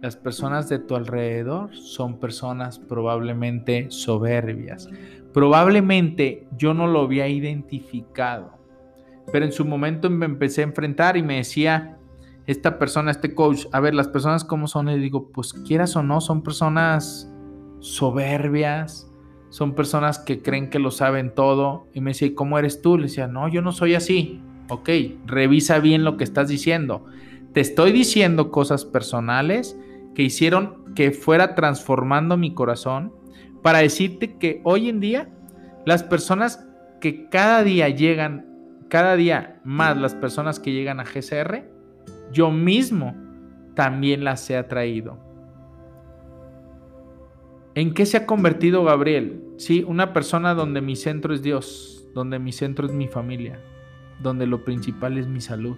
[0.00, 4.88] las personas de tu alrededor son personas probablemente soberbias.
[5.32, 8.58] Probablemente yo no lo había identificado,
[9.32, 11.98] pero en su momento me empecé a enfrentar y me decía
[12.46, 16.02] esta persona, este coach, a ver, las personas cómo son, y digo, pues quieras o
[16.02, 17.30] no, son personas
[17.80, 19.10] soberbias,
[19.48, 21.86] son personas que creen que lo saben todo.
[21.94, 22.98] Y me decía, ¿y cómo eres tú?
[22.98, 24.42] Le decía, no, yo no soy así.
[24.68, 24.88] Ok,
[25.26, 27.04] revisa bien lo que estás diciendo.
[27.52, 29.78] Te estoy diciendo cosas personales
[30.14, 33.12] que hicieron que fuera transformando mi corazón
[33.62, 35.28] para decirte que hoy en día
[35.86, 36.66] las personas
[37.00, 38.46] que cada día llegan,
[38.88, 41.64] cada día más las personas que llegan a GCR,
[42.32, 43.14] yo mismo
[43.74, 45.18] también las he atraído.
[47.74, 49.42] ¿En qué se ha convertido Gabriel?
[49.56, 53.58] Sí, una persona donde mi centro es Dios, donde mi centro es mi familia,
[54.22, 55.76] donde lo principal es mi salud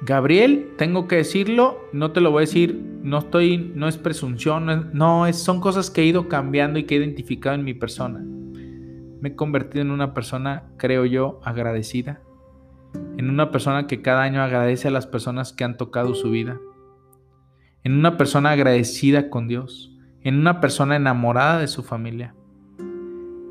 [0.00, 4.90] Gabriel, tengo que decirlo, no te lo voy a decir, no estoy, no es presunción,
[4.92, 8.24] no es, son cosas que he ido cambiando y que he identificado en mi persona.
[9.20, 12.20] Me he convertido en una persona, creo yo, agradecida,
[13.16, 16.58] en una persona que cada año agradece a las personas que han tocado su vida,
[17.84, 19.92] en una persona agradecida con Dios,
[20.22, 22.34] en una persona enamorada de su familia,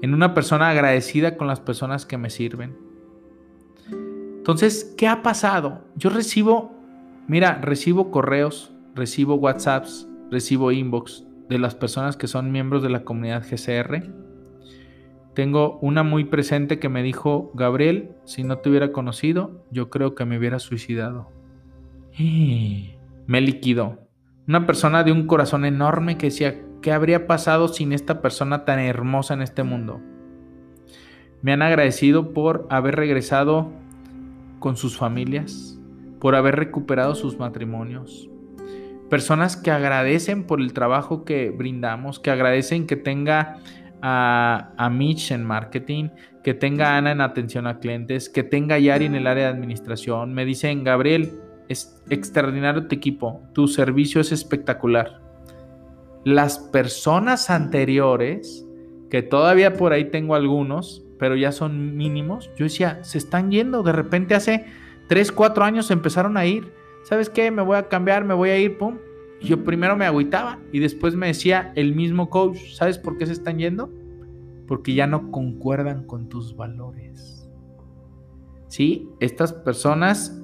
[0.01, 2.77] en una persona agradecida con las personas que me sirven.
[4.37, 5.83] Entonces, ¿qué ha pasado?
[5.95, 6.71] Yo recibo,
[7.27, 13.03] mira, recibo correos, recibo WhatsApps, recibo inbox de las personas que son miembros de la
[13.03, 14.26] comunidad GCR,
[15.37, 20.15] Tengo una muy presente que me dijo, Gabriel, si no te hubiera conocido, yo creo
[20.15, 21.31] que me hubiera suicidado.
[23.27, 23.99] Me liquidó.
[24.47, 28.79] Una persona de un corazón enorme que decía, ¿qué habría pasado sin esta persona tan
[28.79, 30.01] hermosa en este mundo?
[31.43, 33.69] Me han agradecido por haber regresado
[34.57, 35.79] con sus familias,
[36.19, 38.27] por haber recuperado sus matrimonios.
[39.07, 43.59] Personas que agradecen por el trabajo que brindamos, que agradecen que tenga
[44.01, 46.09] a, a Mitch en marketing,
[46.43, 49.45] que tenga a Ana en atención a clientes, que tenga a Yari en el área
[49.45, 50.33] de administración.
[50.33, 51.31] Me dicen, Gabriel,
[51.67, 55.21] es extraordinario tu equipo, tu servicio es espectacular.
[56.23, 58.65] Las personas anteriores,
[59.09, 63.83] que todavía por ahí tengo algunos, pero ya son mínimos, yo decía, se están yendo,
[63.83, 64.65] de repente hace
[65.07, 66.71] 3, 4 años empezaron a ir,
[67.03, 67.51] ¿sabes qué?
[67.51, 68.97] Me voy a cambiar, me voy a ir, pum.
[69.41, 73.33] Yo primero me agüitaba y después me decía el mismo coach, ¿sabes por qué se
[73.33, 73.91] están yendo?
[74.67, 77.49] Porque ya no concuerdan con tus valores.
[78.67, 80.41] Sí, estas personas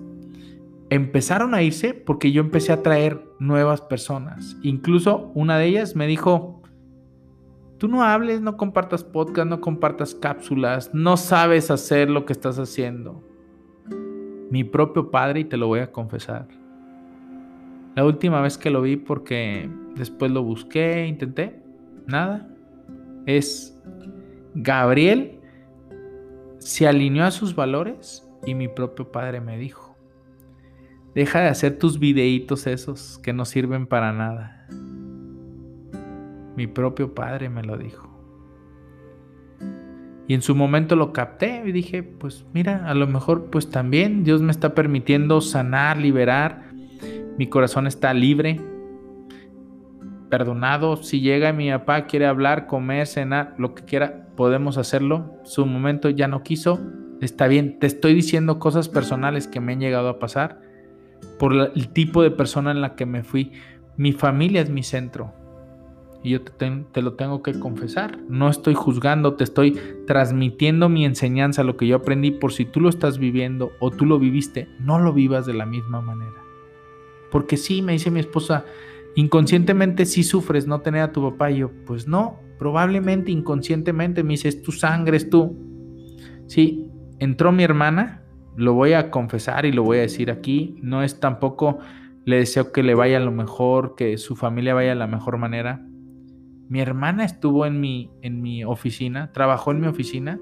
[0.90, 4.58] empezaron a irse porque yo empecé a traer nuevas personas.
[4.62, 6.62] Incluso una de ellas me dijo,
[7.78, 12.60] tú no hables, no compartas podcast, no compartas cápsulas, no sabes hacer lo que estás
[12.60, 13.24] haciendo.
[14.52, 16.48] Mi propio padre, y te lo voy a confesar.
[17.96, 21.62] La última vez que lo vi porque después lo busqué, intenté,
[22.08, 22.50] nada.
[23.26, 23.80] Es
[24.56, 25.40] Gabriel
[26.60, 29.94] se alineó a sus valores y mi propio padre me dijo,
[31.14, 34.68] Deja de hacer tus videitos esos que no sirven para nada.
[36.56, 38.10] Mi propio padre me lo dijo.
[40.28, 44.24] Y en su momento lo capté y dije, pues mira, a lo mejor pues también
[44.24, 46.73] Dios me está permitiendo sanar, liberar.
[47.38, 48.60] Mi corazón está libre,
[50.30, 50.98] perdonado.
[50.98, 55.36] Si llega mi papá, quiere hablar, comer, cenar, lo que quiera, podemos hacerlo.
[55.44, 56.80] Su momento ya no quiso.
[57.22, 60.60] Está bien, te estoy diciendo cosas personales que me han llegado a pasar
[61.40, 63.52] por el tipo de persona en la que me fui.
[63.96, 65.34] Mi familia es mi centro.
[66.24, 68.18] Y yo te, lo tengo que confesar.
[68.30, 69.78] No estoy juzgando, te estoy
[70.08, 74.06] transmitiendo mi enseñanza, lo que yo aprendí, por si tú lo estás viviendo o tú
[74.06, 76.43] lo viviste, no lo vivas de la misma manera.
[77.34, 78.64] Porque sí, me dice mi esposa,
[79.16, 81.52] inconscientemente sí sufres no tener a tu papá.
[81.52, 85.58] Y yo, pues no, probablemente inconscientemente me dice, es tu sangre, es tú.
[86.48, 88.24] Sí, entró mi hermana
[88.56, 91.80] lo voy a confesar y lo voy a decir aquí, no es tampoco
[92.26, 95.86] le deseo que le vaya lo mejor, que su familia vaya de la mejor manera.
[96.70, 100.40] Mi hermana estuvo en mi, en mi oficina, trabajó en mi oficina.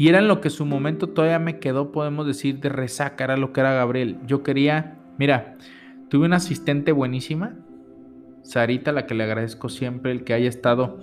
[0.00, 3.36] Y era en lo que su momento todavía me quedó, podemos decir, de resaca, era
[3.36, 4.16] lo que era Gabriel.
[4.26, 5.58] Yo quería, mira,
[6.08, 7.58] tuve una asistente buenísima,
[8.42, 11.00] Sarita, la que le agradezco siempre el que haya estado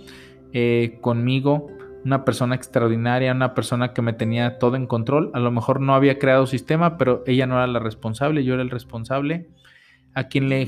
[0.52, 1.68] eh, conmigo
[2.06, 5.30] una persona extraordinaria, una persona que me tenía todo en control.
[5.36, 8.64] A lo mejor no había creado sistema, pero ella no era la responsable, yo era
[8.64, 9.48] el responsable.
[10.16, 10.68] A quien le,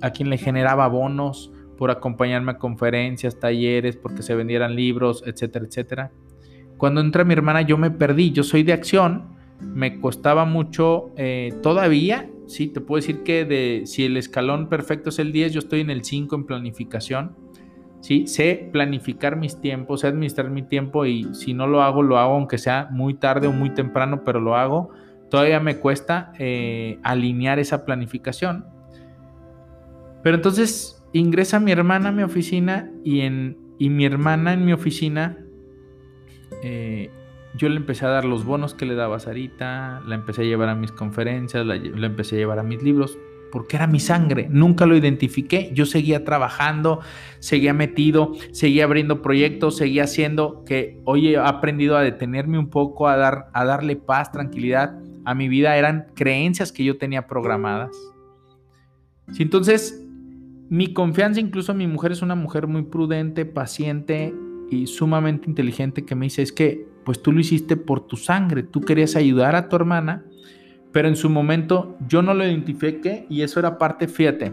[0.00, 5.66] a, quien le generaba bonos por acompañarme a conferencias, talleres, porque se vendieran libros, etcétera,
[5.66, 6.12] etcétera.
[6.78, 11.52] Cuando entra mi hermana yo me perdí, yo soy de acción, me costaba mucho eh,
[11.62, 15.58] todavía, sí, te puedo decir que de, si el escalón perfecto es el 10, yo
[15.58, 17.36] estoy en el 5 en planificación
[18.00, 18.26] ¿sí?
[18.26, 22.34] Sé planificar mis tiempos, sé administrar mi tiempo y si no lo hago, lo hago
[22.34, 24.90] aunque sea muy tarde o muy temprano, pero lo hago.
[25.30, 28.66] Todavía me cuesta eh, alinear esa planificación.
[30.22, 34.72] Pero entonces ingresa mi hermana a mi oficina y, en, y mi hermana en mi
[34.72, 35.38] oficina,
[36.62, 37.10] eh,
[37.54, 40.68] yo le empecé a dar los bonos que le daba Sarita, la empecé a llevar
[40.68, 43.18] a mis conferencias, la empecé a llevar a mis libros,
[43.50, 47.00] porque era mi sangre, nunca lo identifiqué, yo seguía trabajando,
[47.38, 53.08] seguía metido, seguía abriendo proyectos, seguía haciendo que hoy he aprendido a detenerme un poco,
[53.08, 57.96] a, dar, a darle paz, tranquilidad a mi vida, eran creencias que yo tenía programadas.
[59.38, 60.04] entonces,
[60.70, 64.34] mi confianza, incluso mi mujer es una mujer muy prudente, paciente
[64.70, 68.62] y sumamente inteligente que me dice, es que pues tú lo hiciste por tu sangre,
[68.62, 70.24] tú querías ayudar a tu hermana,
[70.92, 74.52] pero en su momento yo no lo identifiqué y eso era parte, fíjate,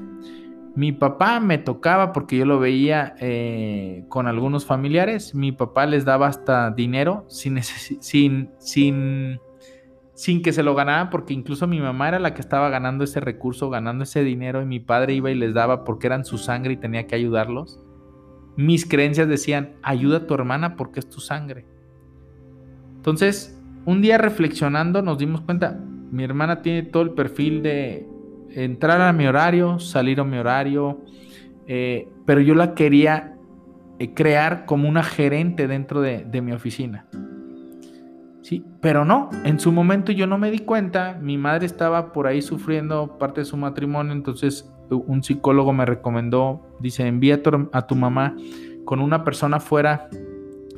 [0.76, 6.03] mi papá me tocaba porque yo lo veía eh, con algunos familiares, mi papá les
[6.03, 9.39] daba hasta dinero sin, sin, sin,
[10.13, 13.22] sin que se lo ganara porque incluso mi mamá era la que estaba ganando ese
[13.22, 16.74] recurso, ganando ese dinero y mi padre iba y les daba porque eran su sangre
[16.74, 17.80] y tenía que ayudarlos.
[18.58, 21.66] Mis creencias decían, ayuda a tu hermana porque es tu sangre.
[22.95, 25.80] Entonces, un día reflexionando nos dimos cuenta,
[26.12, 28.08] mi hermana tiene todo el perfil de
[28.51, 31.01] entrar a mi horario, salir a mi horario,
[31.68, 33.38] eh, pero yo la quería
[33.99, 37.06] eh, crear como una gerente dentro de, de mi oficina.
[38.41, 42.28] Sí, pero no, en su momento yo no me di cuenta, mi madre estaba por
[42.28, 47.96] ahí sufriendo parte de su matrimonio, entonces un psicólogo me recomendó, dice, envía a tu
[47.96, 48.36] mamá
[48.86, 50.10] con una persona fuera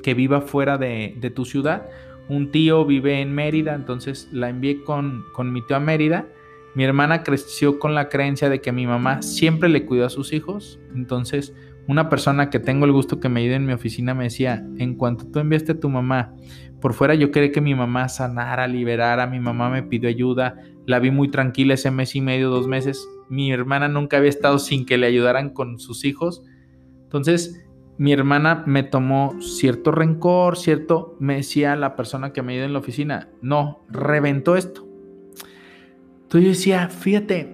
[0.02, 1.88] que viva fuera de, tu ciudad.
[2.30, 6.28] Un tío vive en Mérida, entonces la envié con, con mi tío a Mérida.
[6.76, 10.32] Mi hermana creció con la creencia de que mi mamá siempre le cuidó a sus
[10.34, 11.54] hijos, entonces
[11.88, 14.96] una persona que tengo el gusto que me ayude en mi oficina me decía, en
[14.96, 16.34] cuanto tú enviaste a tu mamá
[16.82, 21.00] por fuera, yo quería que mi mamá sanara, liberara, mi mamá me pidió ayuda, la
[21.00, 24.86] vi muy tranquila ese mes y medio, dos meses, mi hermana nunca había estado sin
[24.86, 26.44] que le ayudaran con sus hijos,
[27.04, 27.64] entonces
[27.98, 32.74] mi hermana me tomó cierto rencor, cierto, me decía la persona que me ayudó en
[32.74, 34.88] la oficina, no, reventó esto.
[36.24, 37.54] Entonces yo decía, fíjate,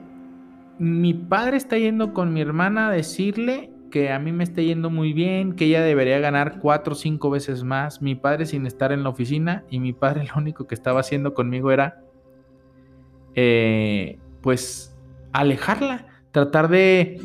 [0.77, 4.91] mi padre está yendo con mi hermana a decirle que a mí me está yendo
[4.91, 8.91] muy bien, que ella debería ganar cuatro o cinco veces más, mi padre sin estar
[8.91, 12.03] en la oficina y mi padre lo único que estaba haciendo conmigo era,
[13.35, 14.95] eh, pues,
[15.31, 17.19] alejarla, tratar de,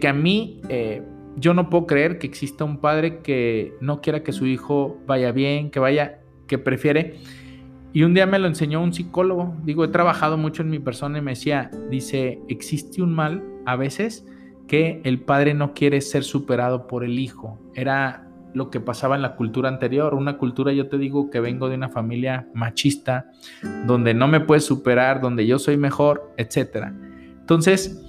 [0.00, 1.02] que a mí, eh,
[1.36, 5.32] yo no puedo creer que exista un padre que no quiera que su hijo vaya
[5.32, 7.16] bien, que vaya, que prefiere.
[7.92, 11.18] Y un día me lo enseñó un psicólogo, digo, he trabajado mucho en mi persona
[11.18, 14.26] y me decía, dice, existe un mal a veces
[14.66, 17.58] que el padre no quiere ser superado por el hijo.
[17.74, 21.68] Era lo que pasaba en la cultura anterior, una cultura, yo te digo, que vengo
[21.68, 23.30] de una familia machista,
[23.86, 26.86] donde no me puedes superar, donde yo soy mejor, etc.
[27.40, 28.00] Entonces,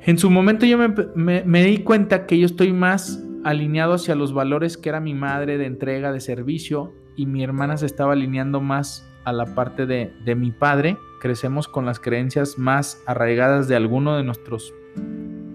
[0.00, 4.76] en su momento yo me, di cuenta que yo estoy más alineado hacia los valores
[4.76, 9.08] que era mi madre de entrega, de servicio, y mi hermana se estaba alineando más
[9.24, 10.96] a la parte de, de mi padre.
[11.20, 14.72] Crecemos con las creencias más arraigadas de alguno de nuestros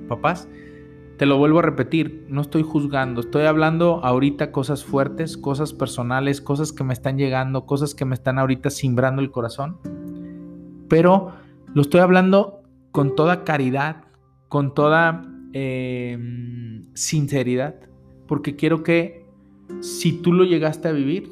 [0.07, 0.47] papás.
[1.17, 6.41] Te lo vuelvo a repetir, no estoy juzgando, estoy hablando ahorita cosas fuertes, cosas personales,
[6.41, 9.77] cosas que me están llegando, cosas que me están ahorita simbrando el corazón.
[10.89, 11.33] Pero
[11.73, 14.05] lo estoy hablando con toda caridad,
[14.49, 17.75] con toda em, sinceridad,
[18.27, 19.27] porque quiero que
[19.81, 21.31] si tú lo llegaste a vivir,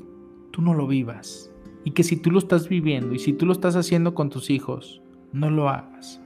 [0.52, 1.52] tú no lo vivas.
[1.84, 4.52] Y que si tú lo estás viviendo y si tú lo estás haciendo con tus
[4.52, 5.02] hijos,
[5.34, 6.21] no lo hagas.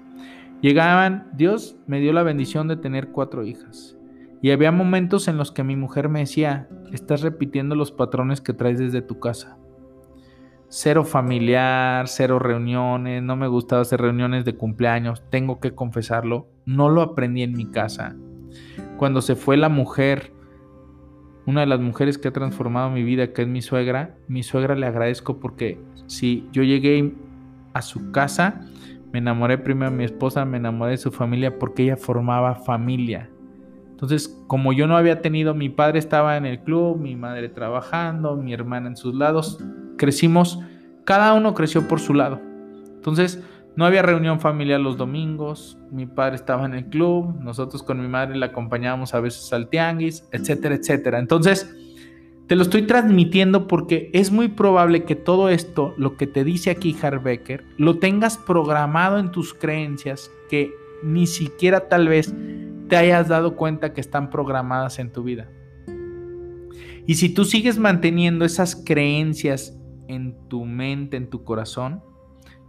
[0.66, 4.00] Llegaban, Dios me dio la bendición de tener cuatro hijas.
[4.42, 8.52] Y había momentos en los que mi mujer me decía, estás repitiendo los patrones que
[8.52, 9.60] traes desde tu casa.
[10.68, 16.90] Cero familiar, cero reuniones, no me gustaba hacer reuniones de cumpleaños, tengo que confesarlo, no
[16.90, 18.16] lo aprendí en mi casa.
[18.98, 20.34] Cuando se fue la mujer,
[21.46, 24.74] una de las mujeres que ha transformado mi vida, que es mi suegra, mi suegra
[24.74, 27.14] le agradezco porque si yo llegué
[27.74, 28.62] a su casa,
[29.16, 33.30] me enamoré primero de mi esposa, me enamoré de su familia porque ella formaba familia.
[33.90, 38.36] Entonces, como yo no había tenido, mi padre estaba en el club, mi madre trabajando,
[38.36, 39.64] mi hermana en sus lados,
[39.98, 40.60] crecimos,
[41.06, 42.42] cada uno creció por su lado.
[42.94, 43.42] Entonces,
[43.78, 48.10] no había reunión familiar los domingos, mi padre estaba en el club, nosotros con mi
[48.10, 51.20] madre le acompañábamos a veces al tianguis, etcétera, etcétera.
[51.20, 51.74] Entonces,
[52.48, 56.70] te lo estoy transmitiendo porque es muy probable que todo esto, lo que te dice
[56.70, 60.72] aquí Harbecker, lo tengas programado en tus creencias que
[61.04, 62.34] ni siquiera tal vez
[62.88, 65.50] te hayas dado cuenta que están programadas en tu vida.
[67.08, 69.78] Y si tú sigues manteniendo esas creencias
[70.08, 72.04] en tu mente, en tu corazón,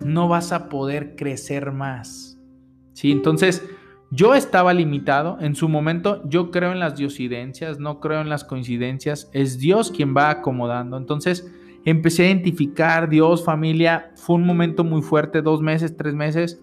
[0.05, 2.39] no vas a poder crecer más.
[2.93, 3.13] ¿Sí?
[3.13, 3.67] Entonces,
[4.11, 8.45] yo estaba limitado, en su momento yo creo en las diosidencias, no creo en las
[8.45, 10.97] coincidencias, es Dios quien va acomodando.
[10.97, 11.53] Entonces
[11.85, 16.63] empecé a identificar Dios, familia, fue un momento muy fuerte, dos meses, tres meses.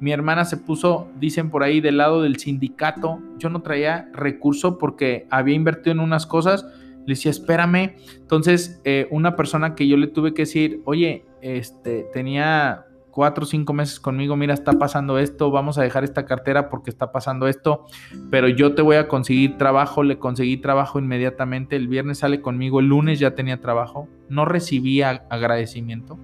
[0.00, 3.20] Mi hermana se puso, dicen por ahí, del lado del sindicato.
[3.38, 6.64] Yo no traía recurso porque había invertido en unas cosas.
[7.06, 7.96] Le decía, espérame.
[8.16, 12.86] Entonces, eh, una persona que yo le tuve que decir, oye, este, tenía
[13.20, 16.88] cuatro o cinco meses conmigo, mira, está pasando esto, vamos a dejar esta cartera porque
[16.88, 17.84] está pasando esto,
[18.30, 22.80] pero yo te voy a conseguir trabajo, le conseguí trabajo inmediatamente, el viernes sale conmigo,
[22.80, 26.18] el lunes ya tenía trabajo, no recibía agradecimiento.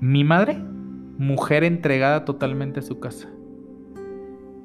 [0.00, 0.58] Mi madre,
[1.16, 3.26] mujer entregada totalmente a su casa.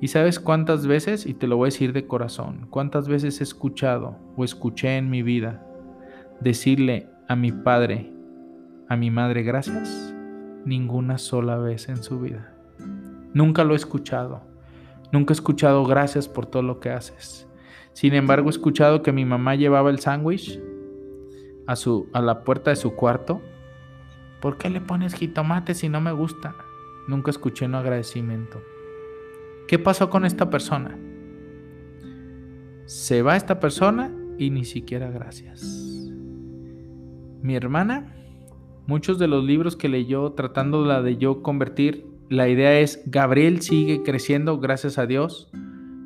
[0.01, 3.43] ¿Y sabes cuántas veces, y te lo voy a decir de corazón, cuántas veces he
[3.45, 5.65] escuchado o escuché en mi vida
[6.41, 8.11] decirle a mi padre,
[8.89, 10.10] a mi madre, gracias?
[10.65, 12.53] Ninguna sola vez en su vida.
[13.33, 14.41] Nunca lo he escuchado.
[15.11, 17.47] Nunca he escuchado gracias por todo lo que haces.
[17.93, 20.59] Sin embargo, he escuchado que mi mamá llevaba el sándwich
[21.67, 23.41] a, su, a la puerta de su cuarto.
[24.39, 26.55] ¿Por qué le pones jitomate si no me gusta?
[27.07, 28.61] Nunca escuché un agradecimiento.
[29.67, 30.97] ¿Qué pasó con esta persona?
[32.85, 35.61] Se va esta persona y ni siquiera gracias.
[37.41, 38.15] Mi hermana,
[38.91, 43.61] muchos de los libros que leyó tratando la de yo convertir, la idea es, Gabriel
[43.61, 45.49] sigue creciendo gracias a Dios.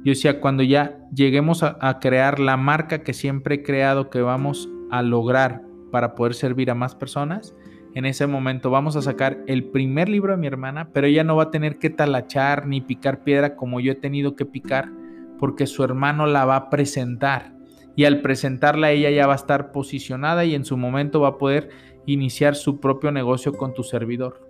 [0.03, 4.21] Yo decía, cuando ya lleguemos a, a crear la marca que siempre he creado, que
[4.21, 7.55] vamos a lograr para poder servir a más personas,
[7.95, 11.35] en ese momento vamos a sacar el primer libro de mi hermana, pero ella no
[11.35, 14.91] va a tener que talachar ni picar piedra como yo he tenido que picar,
[15.39, 17.55] porque su hermano la va a presentar.
[17.95, 21.37] Y al presentarla ella ya va a estar posicionada y en su momento va a
[21.39, 21.69] poder
[22.05, 24.41] iniciar su propio negocio con tu servidor.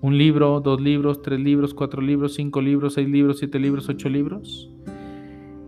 [0.00, 4.08] Un libro, dos libros, tres libros, cuatro libros, cinco libros, seis libros, siete libros, ocho
[4.08, 4.70] libros.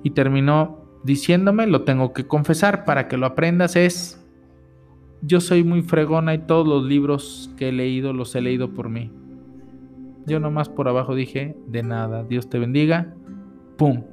[0.02, 4.20] Y terminó diciéndome, lo tengo que confesar para que lo aprendas, es
[5.22, 8.88] yo soy muy fregona y todos los libros que he leído los he leído por
[8.88, 9.10] mí.
[10.26, 13.14] Yo nomás por abajo dije, de nada, Dios te bendiga.
[13.76, 14.04] ¡Pum!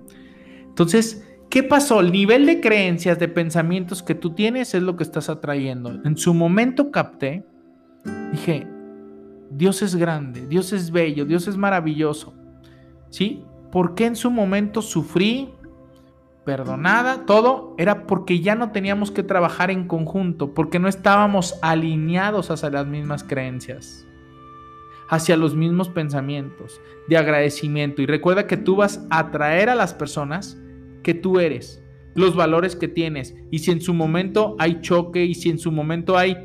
[0.67, 1.99] Entonces, ¿qué pasó?
[1.99, 5.91] El nivel de creencias, de pensamientos que tú tienes es lo que estás atrayendo.
[6.03, 7.45] En su momento capté,
[8.31, 8.67] dije,
[9.49, 12.33] Dios es grande, Dios es bello, Dios es maravilloso.
[13.09, 13.43] ¿Sí?
[13.71, 15.53] ¿Por qué en su momento sufrí?
[16.47, 22.49] perdonada, todo era porque ya no teníamos que trabajar en conjunto, porque no estábamos alineados
[22.49, 24.07] hacia las mismas creencias,
[25.09, 26.79] hacia los mismos pensamientos
[27.09, 28.01] de agradecimiento.
[28.01, 30.57] Y recuerda que tú vas a atraer a las personas
[31.03, 31.83] que tú eres,
[32.15, 33.35] los valores que tienes.
[33.51, 36.35] Y si en su momento hay choque y si en su momento hay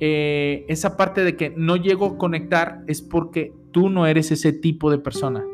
[0.00, 4.52] eh, esa parte de que no llego a conectar, es porque tú no eres ese
[4.52, 5.44] tipo de persona.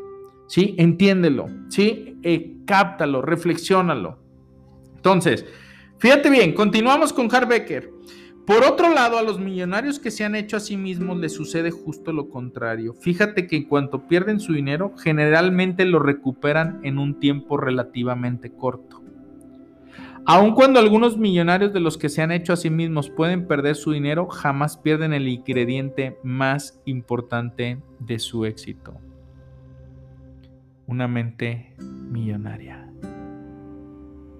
[0.51, 0.75] ¿sí?
[0.77, 2.17] Entiéndelo, ¿sí?
[2.23, 4.19] Eh, cáptalo, reflexiónalo.
[4.97, 5.45] Entonces,
[5.97, 7.89] fíjate bien, continuamos con Harbecker.
[8.45, 11.71] Por otro lado, a los millonarios que se han hecho a sí mismos les sucede
[11.71, 12.93] justo lo contrario.
[12.93, 19.01] Fíjate que en cuanto pierden su dinero, generalmente lo recuperan en un tiempo relativamente corto.
[20.25, 23.75] Aun cuando algunos millonarios de los que se han hecho a sí mismos pueden perder
[23.75, 28.99] su dinero, jamás pierden el ingrediente más importante de su éxito
[30.91, 32.85] una mente millonaria.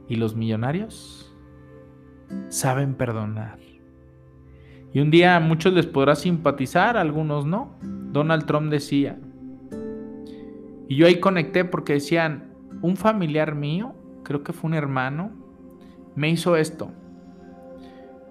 [0.09, 1.33] Y los millonarios
[2.49, 3.57] saben perdonar.
[4.93, 7.77] Y un día a muchos les podrá simpatizar, algunos no.
[7.81, 9.17] Donald Trump decía.
[10.89, 15.31] Y yo ahí conecté porque decían, un familiar mío, creo que fue un hermano,
[16.15, 16.91] me hizo esto.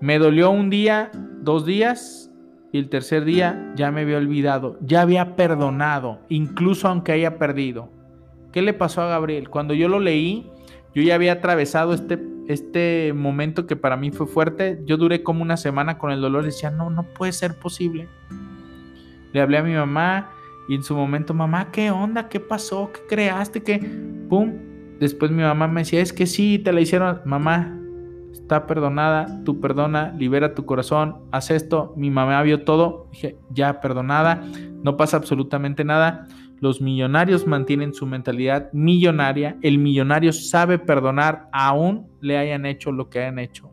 [0.01, 1.11] Me dolió un día,
[1.43, 2.31] dos días,
[2.73, 7.91] y el tercer día ya me había olvidado, ya había perdonado, incluso aunque haya perdido.
[8.53, 9.49] ¿Qué le pasó a Gabriel?
[9.49, 10.49] Cuando yo lo leí,
[10.95, 12.19] yo ya había atravesado este,
[12.53, 14.81] este momento que para mí fue fuerte.
[14.85, 18.09] Yo duré como una semana con el dolor y decía, no, no puede ser posible.
[19.33, 20.31] Le hablé a mi mamá
[20.69, 22.29] y en su momento, mamá, ¿qué onda?
[22.29, 22.91] ¿Qué pasó?
[22.93, 23.63] ¿Qué creaste?
[23.63, 23.79] ¿Qué?
[24.29, 24.53] ¡Pum!
[24.99, 27.21] Después mi mamá me decía, es que sí, te la hicieron.
[27.25, 27.79] Mamá,
[28.33, 31.95] está perdonada, tú perdona, libera tu corazón, haz esto.
[31.97, 34.43] Mi mamá vio todo, dije, ya perdonada,
[34.83, 36.27] no pasa absolutamente nada.
[36.61, 39.57] Los millonarios mantienen su mentalidad millonaria.
[39.63, 43.71] El millonario sabe perdonar aún le hayan hecho lo que hayan hecho.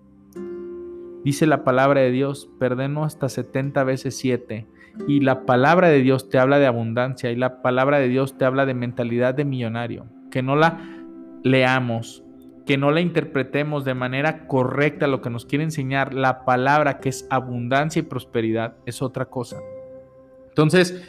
[1.24, 4.66] Dice la palabra de Dios, perdeno hasta 70 veces 7.
[5.08, 8.46] Y la palabra de Dios te habla de abundancia y la palabra de Dios te
[8.46, 10.06] habla de mentalidad de millonario.
[10.32, 10.80] Que no la
[11.44, 12.24] leamos,
[12.66, 17.10] que no la interpretemos de manera correcta lo que nos quiere enseñar la palabra que
[17.10, 19.58] es abundancia y prosperidad es otra cosa.
[20.50, 21.04] Entonces,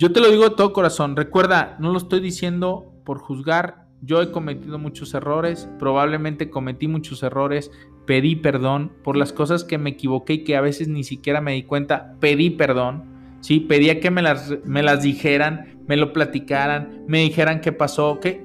[0.00, 1.14] yo te lo digo de todo corazón.
[1.14, 3.84] Recuerda, no lo estoy diciendo por juzgar.
[4.00, 7.70] Yo he cometido muchos errores, probablemente cometí muchos errores,
[8.06, 11.52] pedí perdón por las cosas que me equivoqué y que a veces ni siquiera me
[11.52, 13.04] di cuenta, pedí perdón,
[13.40, 13.60] ¿sí?
[13.60, 18.42] Pedía que me las, me las dijeran, me lo platicaran, me dijeran qué pasó, que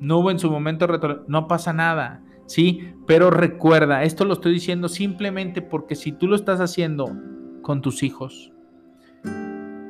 [0.00, 0.86] no hubo en su momento
[1.28, 2.94] no pasa nada, ¿sí?
[3.06, 7.14] Pero recuerda, esto lo estoy diciendo simplemente porque si tú lo estás haciendo
[7.60, 8.50] con tus hijos,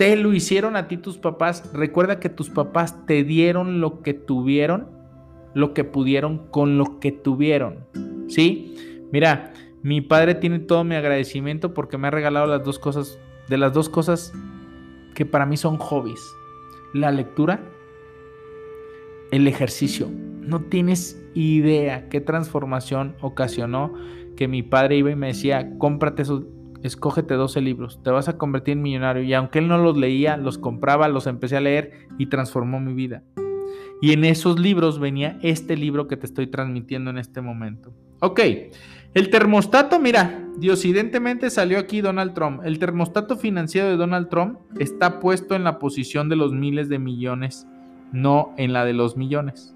[0.01, 1.71] te lo hicieron a ti tus papás.
[1.75, 4.89] Recuerda que tus papás te dieron lo que tuvieron,
[5.53, 7.85] lo que pudieron con lo que tuvieron.
[8.27, 9.05] ¿Sí?
[9.13, 13.19] Mira, mi padre tiene todo mi agradecimiento porque me ha regalado las dos cosas,
[13.51, 14.33] de las dos cosas
[15.15, 16.23] que para mí son hobbies.
[16.95, 17.61] La lectura,
[19.33, 20.09] el ejercicio.
[20.41, 23.93] No tienes idea qué transformación ocasionó
[24.35, 26.45] que mi padre iba y me decía, cómprate esos
[26.83, 29.23] escógete 12 libros, te vas a convertir en millonario.
[29.23, 32.95] Y aunque él no los leía, los compraba, los empecé a leer y transformó mi
[32.95, 33.23] vida.
[34.03, 37.93] Y en esos libros venía este libro que te estoy transmitiendo en este momento.
[38.21, 38.41] Ok,
[39.13, 42.63] el termostato, mira, diosidentemente salió aquí Donald Trump.
[42.65, 46.99] El termostato financiero de Donald Trump está puesto en la posición de los miles de
[46.99, 47.67] millones,
[48.13, 49.75] no en la de los millones.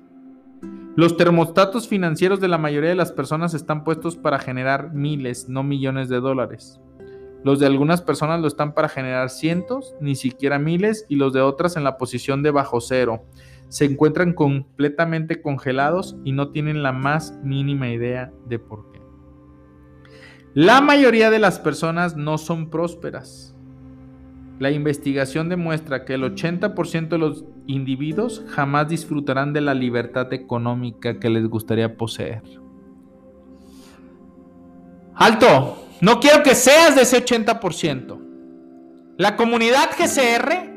[0.97, 5.65] Los termostatos financieros de la mayoría de las personas están puestos para generar miles, no
[5.65, 6.81] millones de dólares.
[7.45, 11.43] Los de algunas personas lo están para generar cientos, ni siquiera miles, y los de
[11.43, 13.23] otras en la posición de bajo cero.
[13.69, 19.03] Se encuentran completamente congelados y no tienen la más mínima idea de por qué.
[20.55, 23.55] La mayoría de las personas no son prósperas.
[24.59, 31.19] La investigación demuestra que el 80% de los individuos jamás disfrutarán de la libertad económica
[31.19, 32.43] que les gustaría poseer.
[35.17, 38.21] Alto, no quiero que seas de ese 80%.
[39.17, 40.75] La comunidad GCR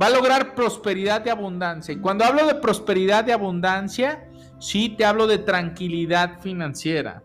[0.00, 1.92] va a lograr prosperidad y abundancia.
[1.94, 7.22] Y cuando hablo de prosperidad y abundancia, sí te hablo de tranquilidad financiera.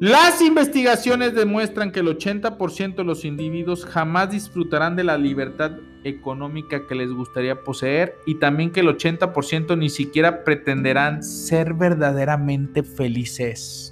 [0.00, 5.72] Las investigaciones demuestran que el 80% de los individuos jamás disfrutarán de la libertad
[6.04, 12.82] económica que les gustaría poseer y también que el 80% ni siquiera pretenderán ser verdaderamente
[12.82, 13.89] felices.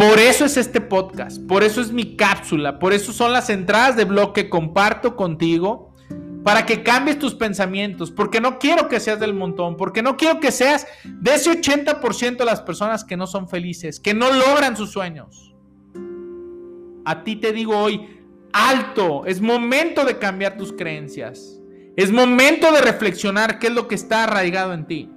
[0.00, 3.96] Por eso es este podcast, por eso es mi cápsula, por eso son las entradas
[3.96, 5.94] de blog que comparto contigo
[6.42, 10.40] para que cambies tus pensamientos, porque no quiero que seas del montón, porque no quiero
[10.40, 14.74] que seas de ese 80% de las personas que no son felices, que no logran
[14.74, 15.54] sus sueños.
[17.04, 18.22] A ti te digo hoy,
[18.54, 21.60] alto, es momento de cambiar tus creencias.
[21.94, 25.10] Es momento de reflexionar qué es lo que está arraigado en ti.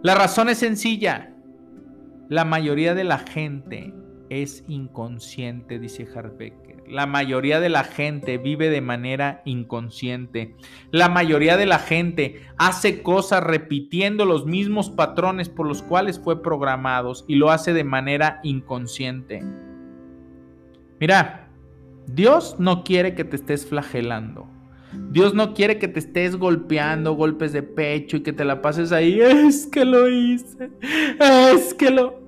[0.00, 1.31] La razón es sencilla.
[2.28, 3.94] La mayoría de la gente
[4.30, 6.54] es inconsciente, dice Harbeck.
[6.88, 10.56] La mayoría de la gente vive de manera inconsciente.
[10.90, 16.42] La mayoría de la gente hace cosas repitiendo los mismos patrones por los cuales fue
[16.42, 19.42] programados y lo hace de manera inconsciente.
[21.00, 21.48] Mira,
[22.06, 24.51] Dios no quiere que te estés flagelando.
[25.10, 28.92] Dios no quiere que te estés golpeando golpes de pecho y que te la pases
[28.92, 29.20] ahí.
[29.20, 30.70] Es que lo hice.
[31.18, 32.20] Es que lo...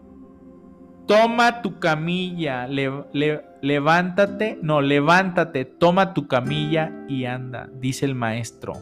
[1.06, 8.72] Toma tu camilla, levántate, no, levántate, toma tu camilla y anda, dice el maestro.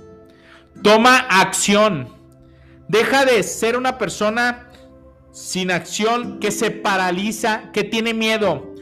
[0.82, 2.06] Toma acción.
[2.86, 4.68] Deja de ser una persona
[5.32, 8.72] sin acción que se paraliza, que tiene miedo.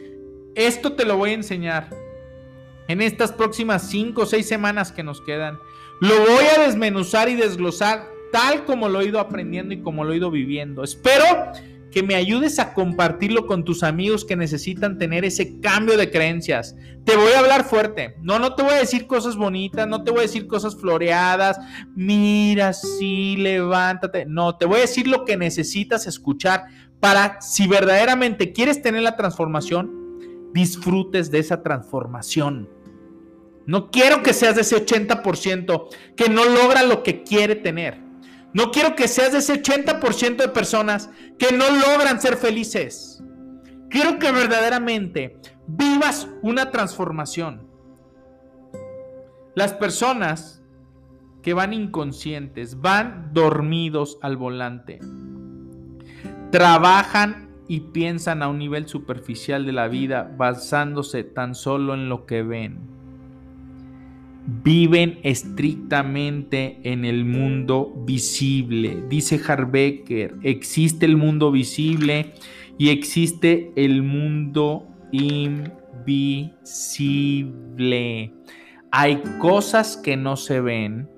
[0.55, 2.00] Esto te lo voy a enseñar
[2.91, 5.59] en estas próximas cinco o seis semanas que nos quedan.
[6.01, 10.13] Lo voy a desmenuzar y desglosar tal como lo he ido aprendiendo y como lo
[10.13, 10.83] he ido viviendo.
[10.83, 11.25] Espero
[11.93, 16.77] que me ayudes a compartirlo con tus amigos que necesitan tener ese cambio de creencias.
[17.05, 18.17] Te voy a hablar fuerte.
[18.21, 21.59] No, no te voy a decir cosas bonitas, no te voy a decir cosas floreadas.
[21.95, 24.25] Mira, sí, levántate.
[24.27, 26.65] No, te voy a decir lo que necesitas escuchar
[27.01, 29.91] para, si verdaderamente quieres tener la transformación,
[30.53, 32.80] disfrutes de esa transformación.
[33.71, 38.01] No quiero que seas de ese 80% que no logra lo que quiere tener.
[38.53, 41.09] No quiero que seas de ese 80% de personas
[41.39, 43.23] que no logran ser felices.
[43.89, 45.37] Quiero que verdaderamente
[45.69, 47.69] vivas una transformación.
[49.55, 50.65] Las personas
[51.41, 54.99] que van inconscientes, van dormidos al volante,
[56.51, 62.27] trabajan y piensan a un nivel superficial de la vida basándose tan solo en lo
[62.27, 62.99] que ven
[64.47, 69.05] viven estrictamente en el mundo visible.
[69.09, 72.33] Dice Harbecker, existe el mundo visible
[72.79, 76.35] y existe el mundo invisible.
[78.91, 81.09] Hay cosas que no se ven,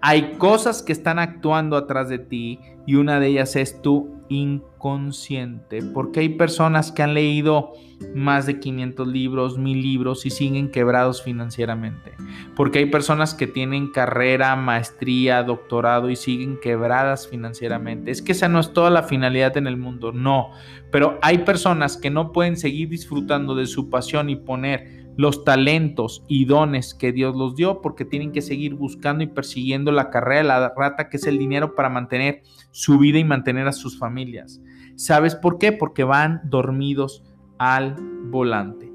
[0.00, 5.82] hay cosas que están actuando atrás de ti y una de ellas es tu inconsciente,
[5.82, 7.72] porque hay personas que han leído
[8.14, 12.12] más de 500 libros, 1000 libros y siguen quebrados financieramente,
[12.54, 18.10] porque hay personas que tienen carrera, maestría, doctorado y siguen quebradas financieramente.
[18.10, 20.50] Es que esa no es toda la finalidad en el mundo, no,
[20.90, 26.24] pero hay personas que no pueden seguir disfrutando de su pasión y poner los talentos
[26.28, 30.42] y dones que Dios los dio porque tienen que seguir buscando y persiguiendo la carrera
[30.42, 33.98] de la rata que es el dinero para mantener su vida y mantener a sus
[33.98, 34.60] familias.
[34.94, 35.72] ¿Sabes por qué?
[35.72, 37.24] Porque van dormidos
[37.58, 38.92] al volante.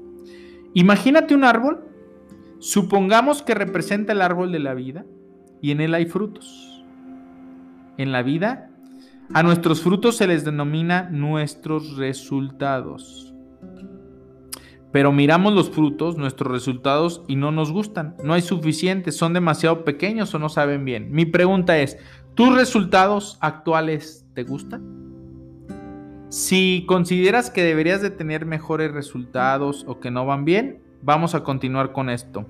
[0.74, 1.84] Imagínate un árbol,
[2.58, 5.04] supongamos que representa el árbol de la vida
[5.60, 6.84] y en él hay frutos.
[7.98, 8.70] En la vida,
[9.34, 13.34] a nuestros frutos se les denomina nuestros resultados.
[14.92, 18.14] Pero miramos los frutos, nuestros resultados, y no nos gustan.
[18.22, 21.10] No hay suficientes, son demasiado pequeños o no saben bien.
[21.10, 21.96] Mi pregunta es,
[22.34, 25.02] ¿tus resultados actuales te gustan?
[26.28, 31.42] Si consideras que deberías de tener mejores resultados o que no van bien, vamos a
[31.42, 32.46] continuar con esto.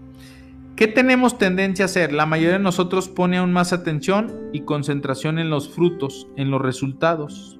[0.76, 2.12] ¿Qué tenemos tendencia a hacer?
[2.12, 6.62] La mayoría de nosotros pone aún más atención y concentración en los frutos, en los
[6.62, 7.59] resultados.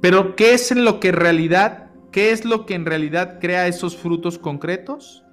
[0.00, 3.66] Pero ¿qué es en lo que en realidad, qué es lo que en realidad crea
[3.66, 5.24] esos frutos concretos?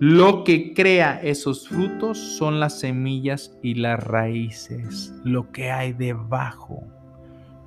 [0.00, 6.82] Lo que crea esos frutos son las semillas y las raíces, lo que hay debajo,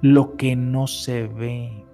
[0.01, 1.87] lo que no se ve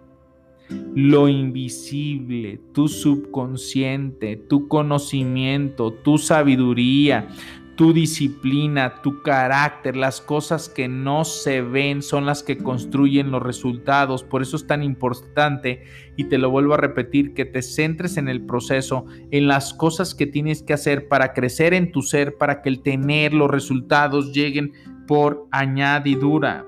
[0.96, 7.28] lo invisible, tu subconsciente, tu conocimiento, tu sabiduría,
[7.76, 13.42] tu disciplina, tu carácter, las cosas que no se ven son las que construyen los
[13.42, 14.24] resultados.
[14.24, 15.84] Por eso es tan importante,
[16.16, 20.14] y te lo vuelvo a repetir, que te centres en el proceso, en las cosas
[20.14, 24.34] que tienes que hacer para crecer en tu ser, para que el tener los resultados
[24.34, 24.74] lleguen
[25.08, 26.66] por añadidura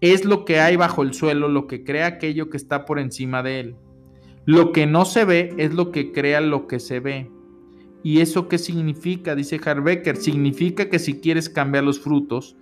[0.00, 3.42] es lo que hay bajo el suelo, lo que crea aquello que está por encima
[3.42, 3.76] de él.
[4.44, 7.30] Lo que no se ve es lo que crea lo que se ve.
[8.06, 9.34] ¿Y eso qué significa?
[9.34, 10.16] Dice Harbecker.
[10.16, 12.56] Significa que si quieres cambiar los frutos,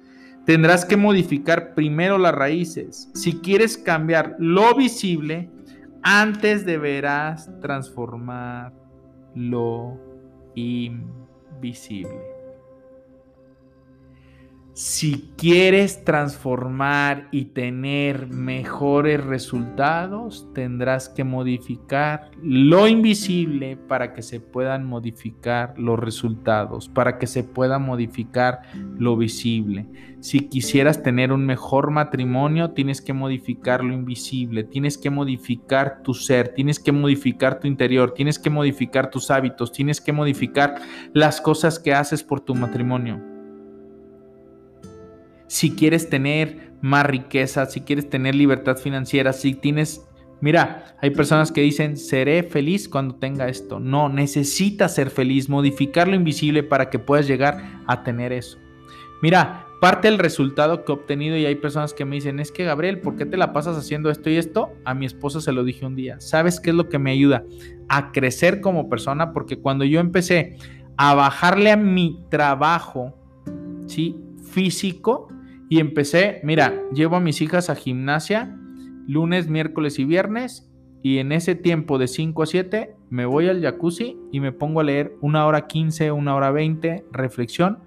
[0.46, 3.10] tendrás que modificar primero las raíces.
[3.12, 5.50] Si quieres cambiar lo visible,
[6.02, 8.72] antes deberás transformar
[9.34, 10.00] lo
[10.54, 12.33] invisible.
[14.76, 24.40] Si quieres transformar y tener mejores resultados, tendrás que modificar lo invisible para que se
[24.40, 28.62] puedan modificar los resultados, para que se pueda modificar
[28.98, 29.86] lo visible.
[30.18, 36.14] Si quisieras tener un mejor matrimonio, tienes que modificar lo invisible, tienes que modificar tu
[36.14, 40.80] ser, tienes que modificar tu interior, tienes que modificar tus hábitos, tienes que modificar
[41.12, 43.33] las cosas que haces por tu matrimonio
[45.46, 50.06] si quieres tener más riqueza, si quieres tener libertad financiera, si tienes...
[50.40, 53.80] Mira, hay personas que dicen, seré feliz cuando tenga esto.
[53.80, 58.58] No, necesitas ser feliz, modificar lo invisible para que puedas llegar a tener eso.
[59.22, 62.64] Mira, parte del resultado que he obtenido y hay personas que me dicen, es que
[62.64, 64.72] Gabriel, ¿por qué te la pasas haciendo esto y esto?
[64.84, 66.20] A mi esposa se lo dije un día.
[66.20, 67.44] ¿Sabes qué es lo que me ayuda?
[67.88, 70.56] A crecer como persona, porque cuando yo empecé
[70.96, 73.14] a bajarle a mi trabajo,
[73.86, 74.16] ¿sí?
[74.54, 75.28] Físico,
[75.68, 78.56] y empecé, mira, llevo a mis hijas a gimnasia
[79.06, 80.70] lunes, miércoles y viernes.
[81.02, 84.80] Y en ese tiempo de 5 a 7 me voy al jacuzzi y me pongo
[84.80, 87.78] a leer una hora 15, una hora 20, reflexión.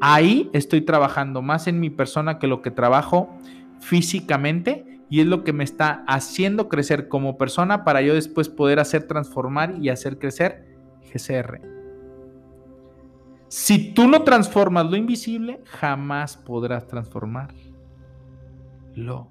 [0.00, 3.28] Ahí estoy trabajando más en mi persona que lo que trabajo
[3.80, 8.78] físicamente y es lo que me está haciendo crecer como persona para yo después poder
[8.78, 10.64] hacer transformar y hacer crecer
[11.12, 11.71] GCR.
[13.54, 17.52] Si tú no transformas lo invisible, jamás podrás transformar
[18.94, 19.28] lo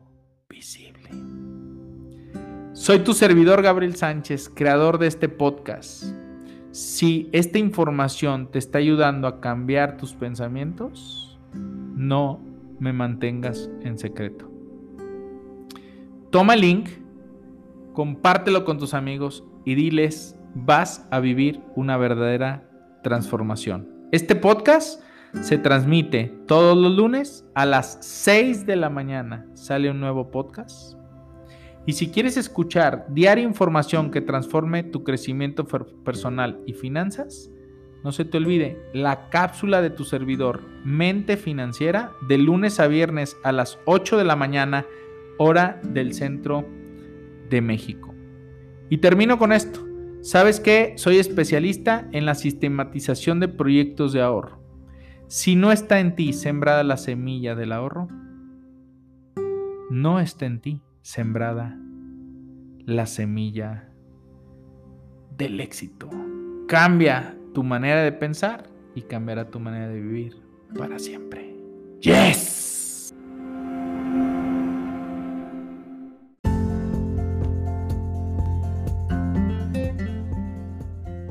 [0.48, 1.10] visible.
[2.74, 6.04] Soy tu servidor Gabriel Sánchez, creador de este podcast.
[6.70, 12.40] Si esta información te está ayudando a cambiar tus pensamientos, no
[12.78, 14.52] me mantengas en secreto.
[16.30, 16.90] Toma el link,
[17.94, 22.70] compártelo con tus amigos y diles, vas a vivir una verdadera
[23.02, 23.91] transformación.
[24.12, 25.02] Este podcast
[25.42, 29.48] se transmite todos los lunes a las 6 de la mañana.
[29.54, 30.98] Sale un nuevo podcast.
[31.86, 35.66] Y si quieres escuchar diaria información que transforme tu crecimiento
[36.04, 37.52] personal y finanzas,
[38.04, 43.38] no se te olvide la cápsula de tu servidor Mente Financiera de lunes a viernes
[43.46, 44.86] a las 8 de la mañana,
[45.38, 46.66] hora del centro
[47.50, 48.14] de México.
[48.90, 49.91] Y termino con esto.
[50.22, 50.94] ¿Sabes qué?
[50.98, 54.62] Soy especialista en la sistematización de proyectos de ahorro.
[55.28, 58.08] Si no está en ti sembrada la semilla del ahorro,
[59.90, 61.78] no está en ti sembrada
[62.86, 63.90] la semilla
[65.38, 66.10] del éxito.
[66.68, 70.36] Cambia tu manera de pensar y cambiará tu manera de vivir
[70.78, 71.56] para siempre.
[72.02, 72.71] Yes.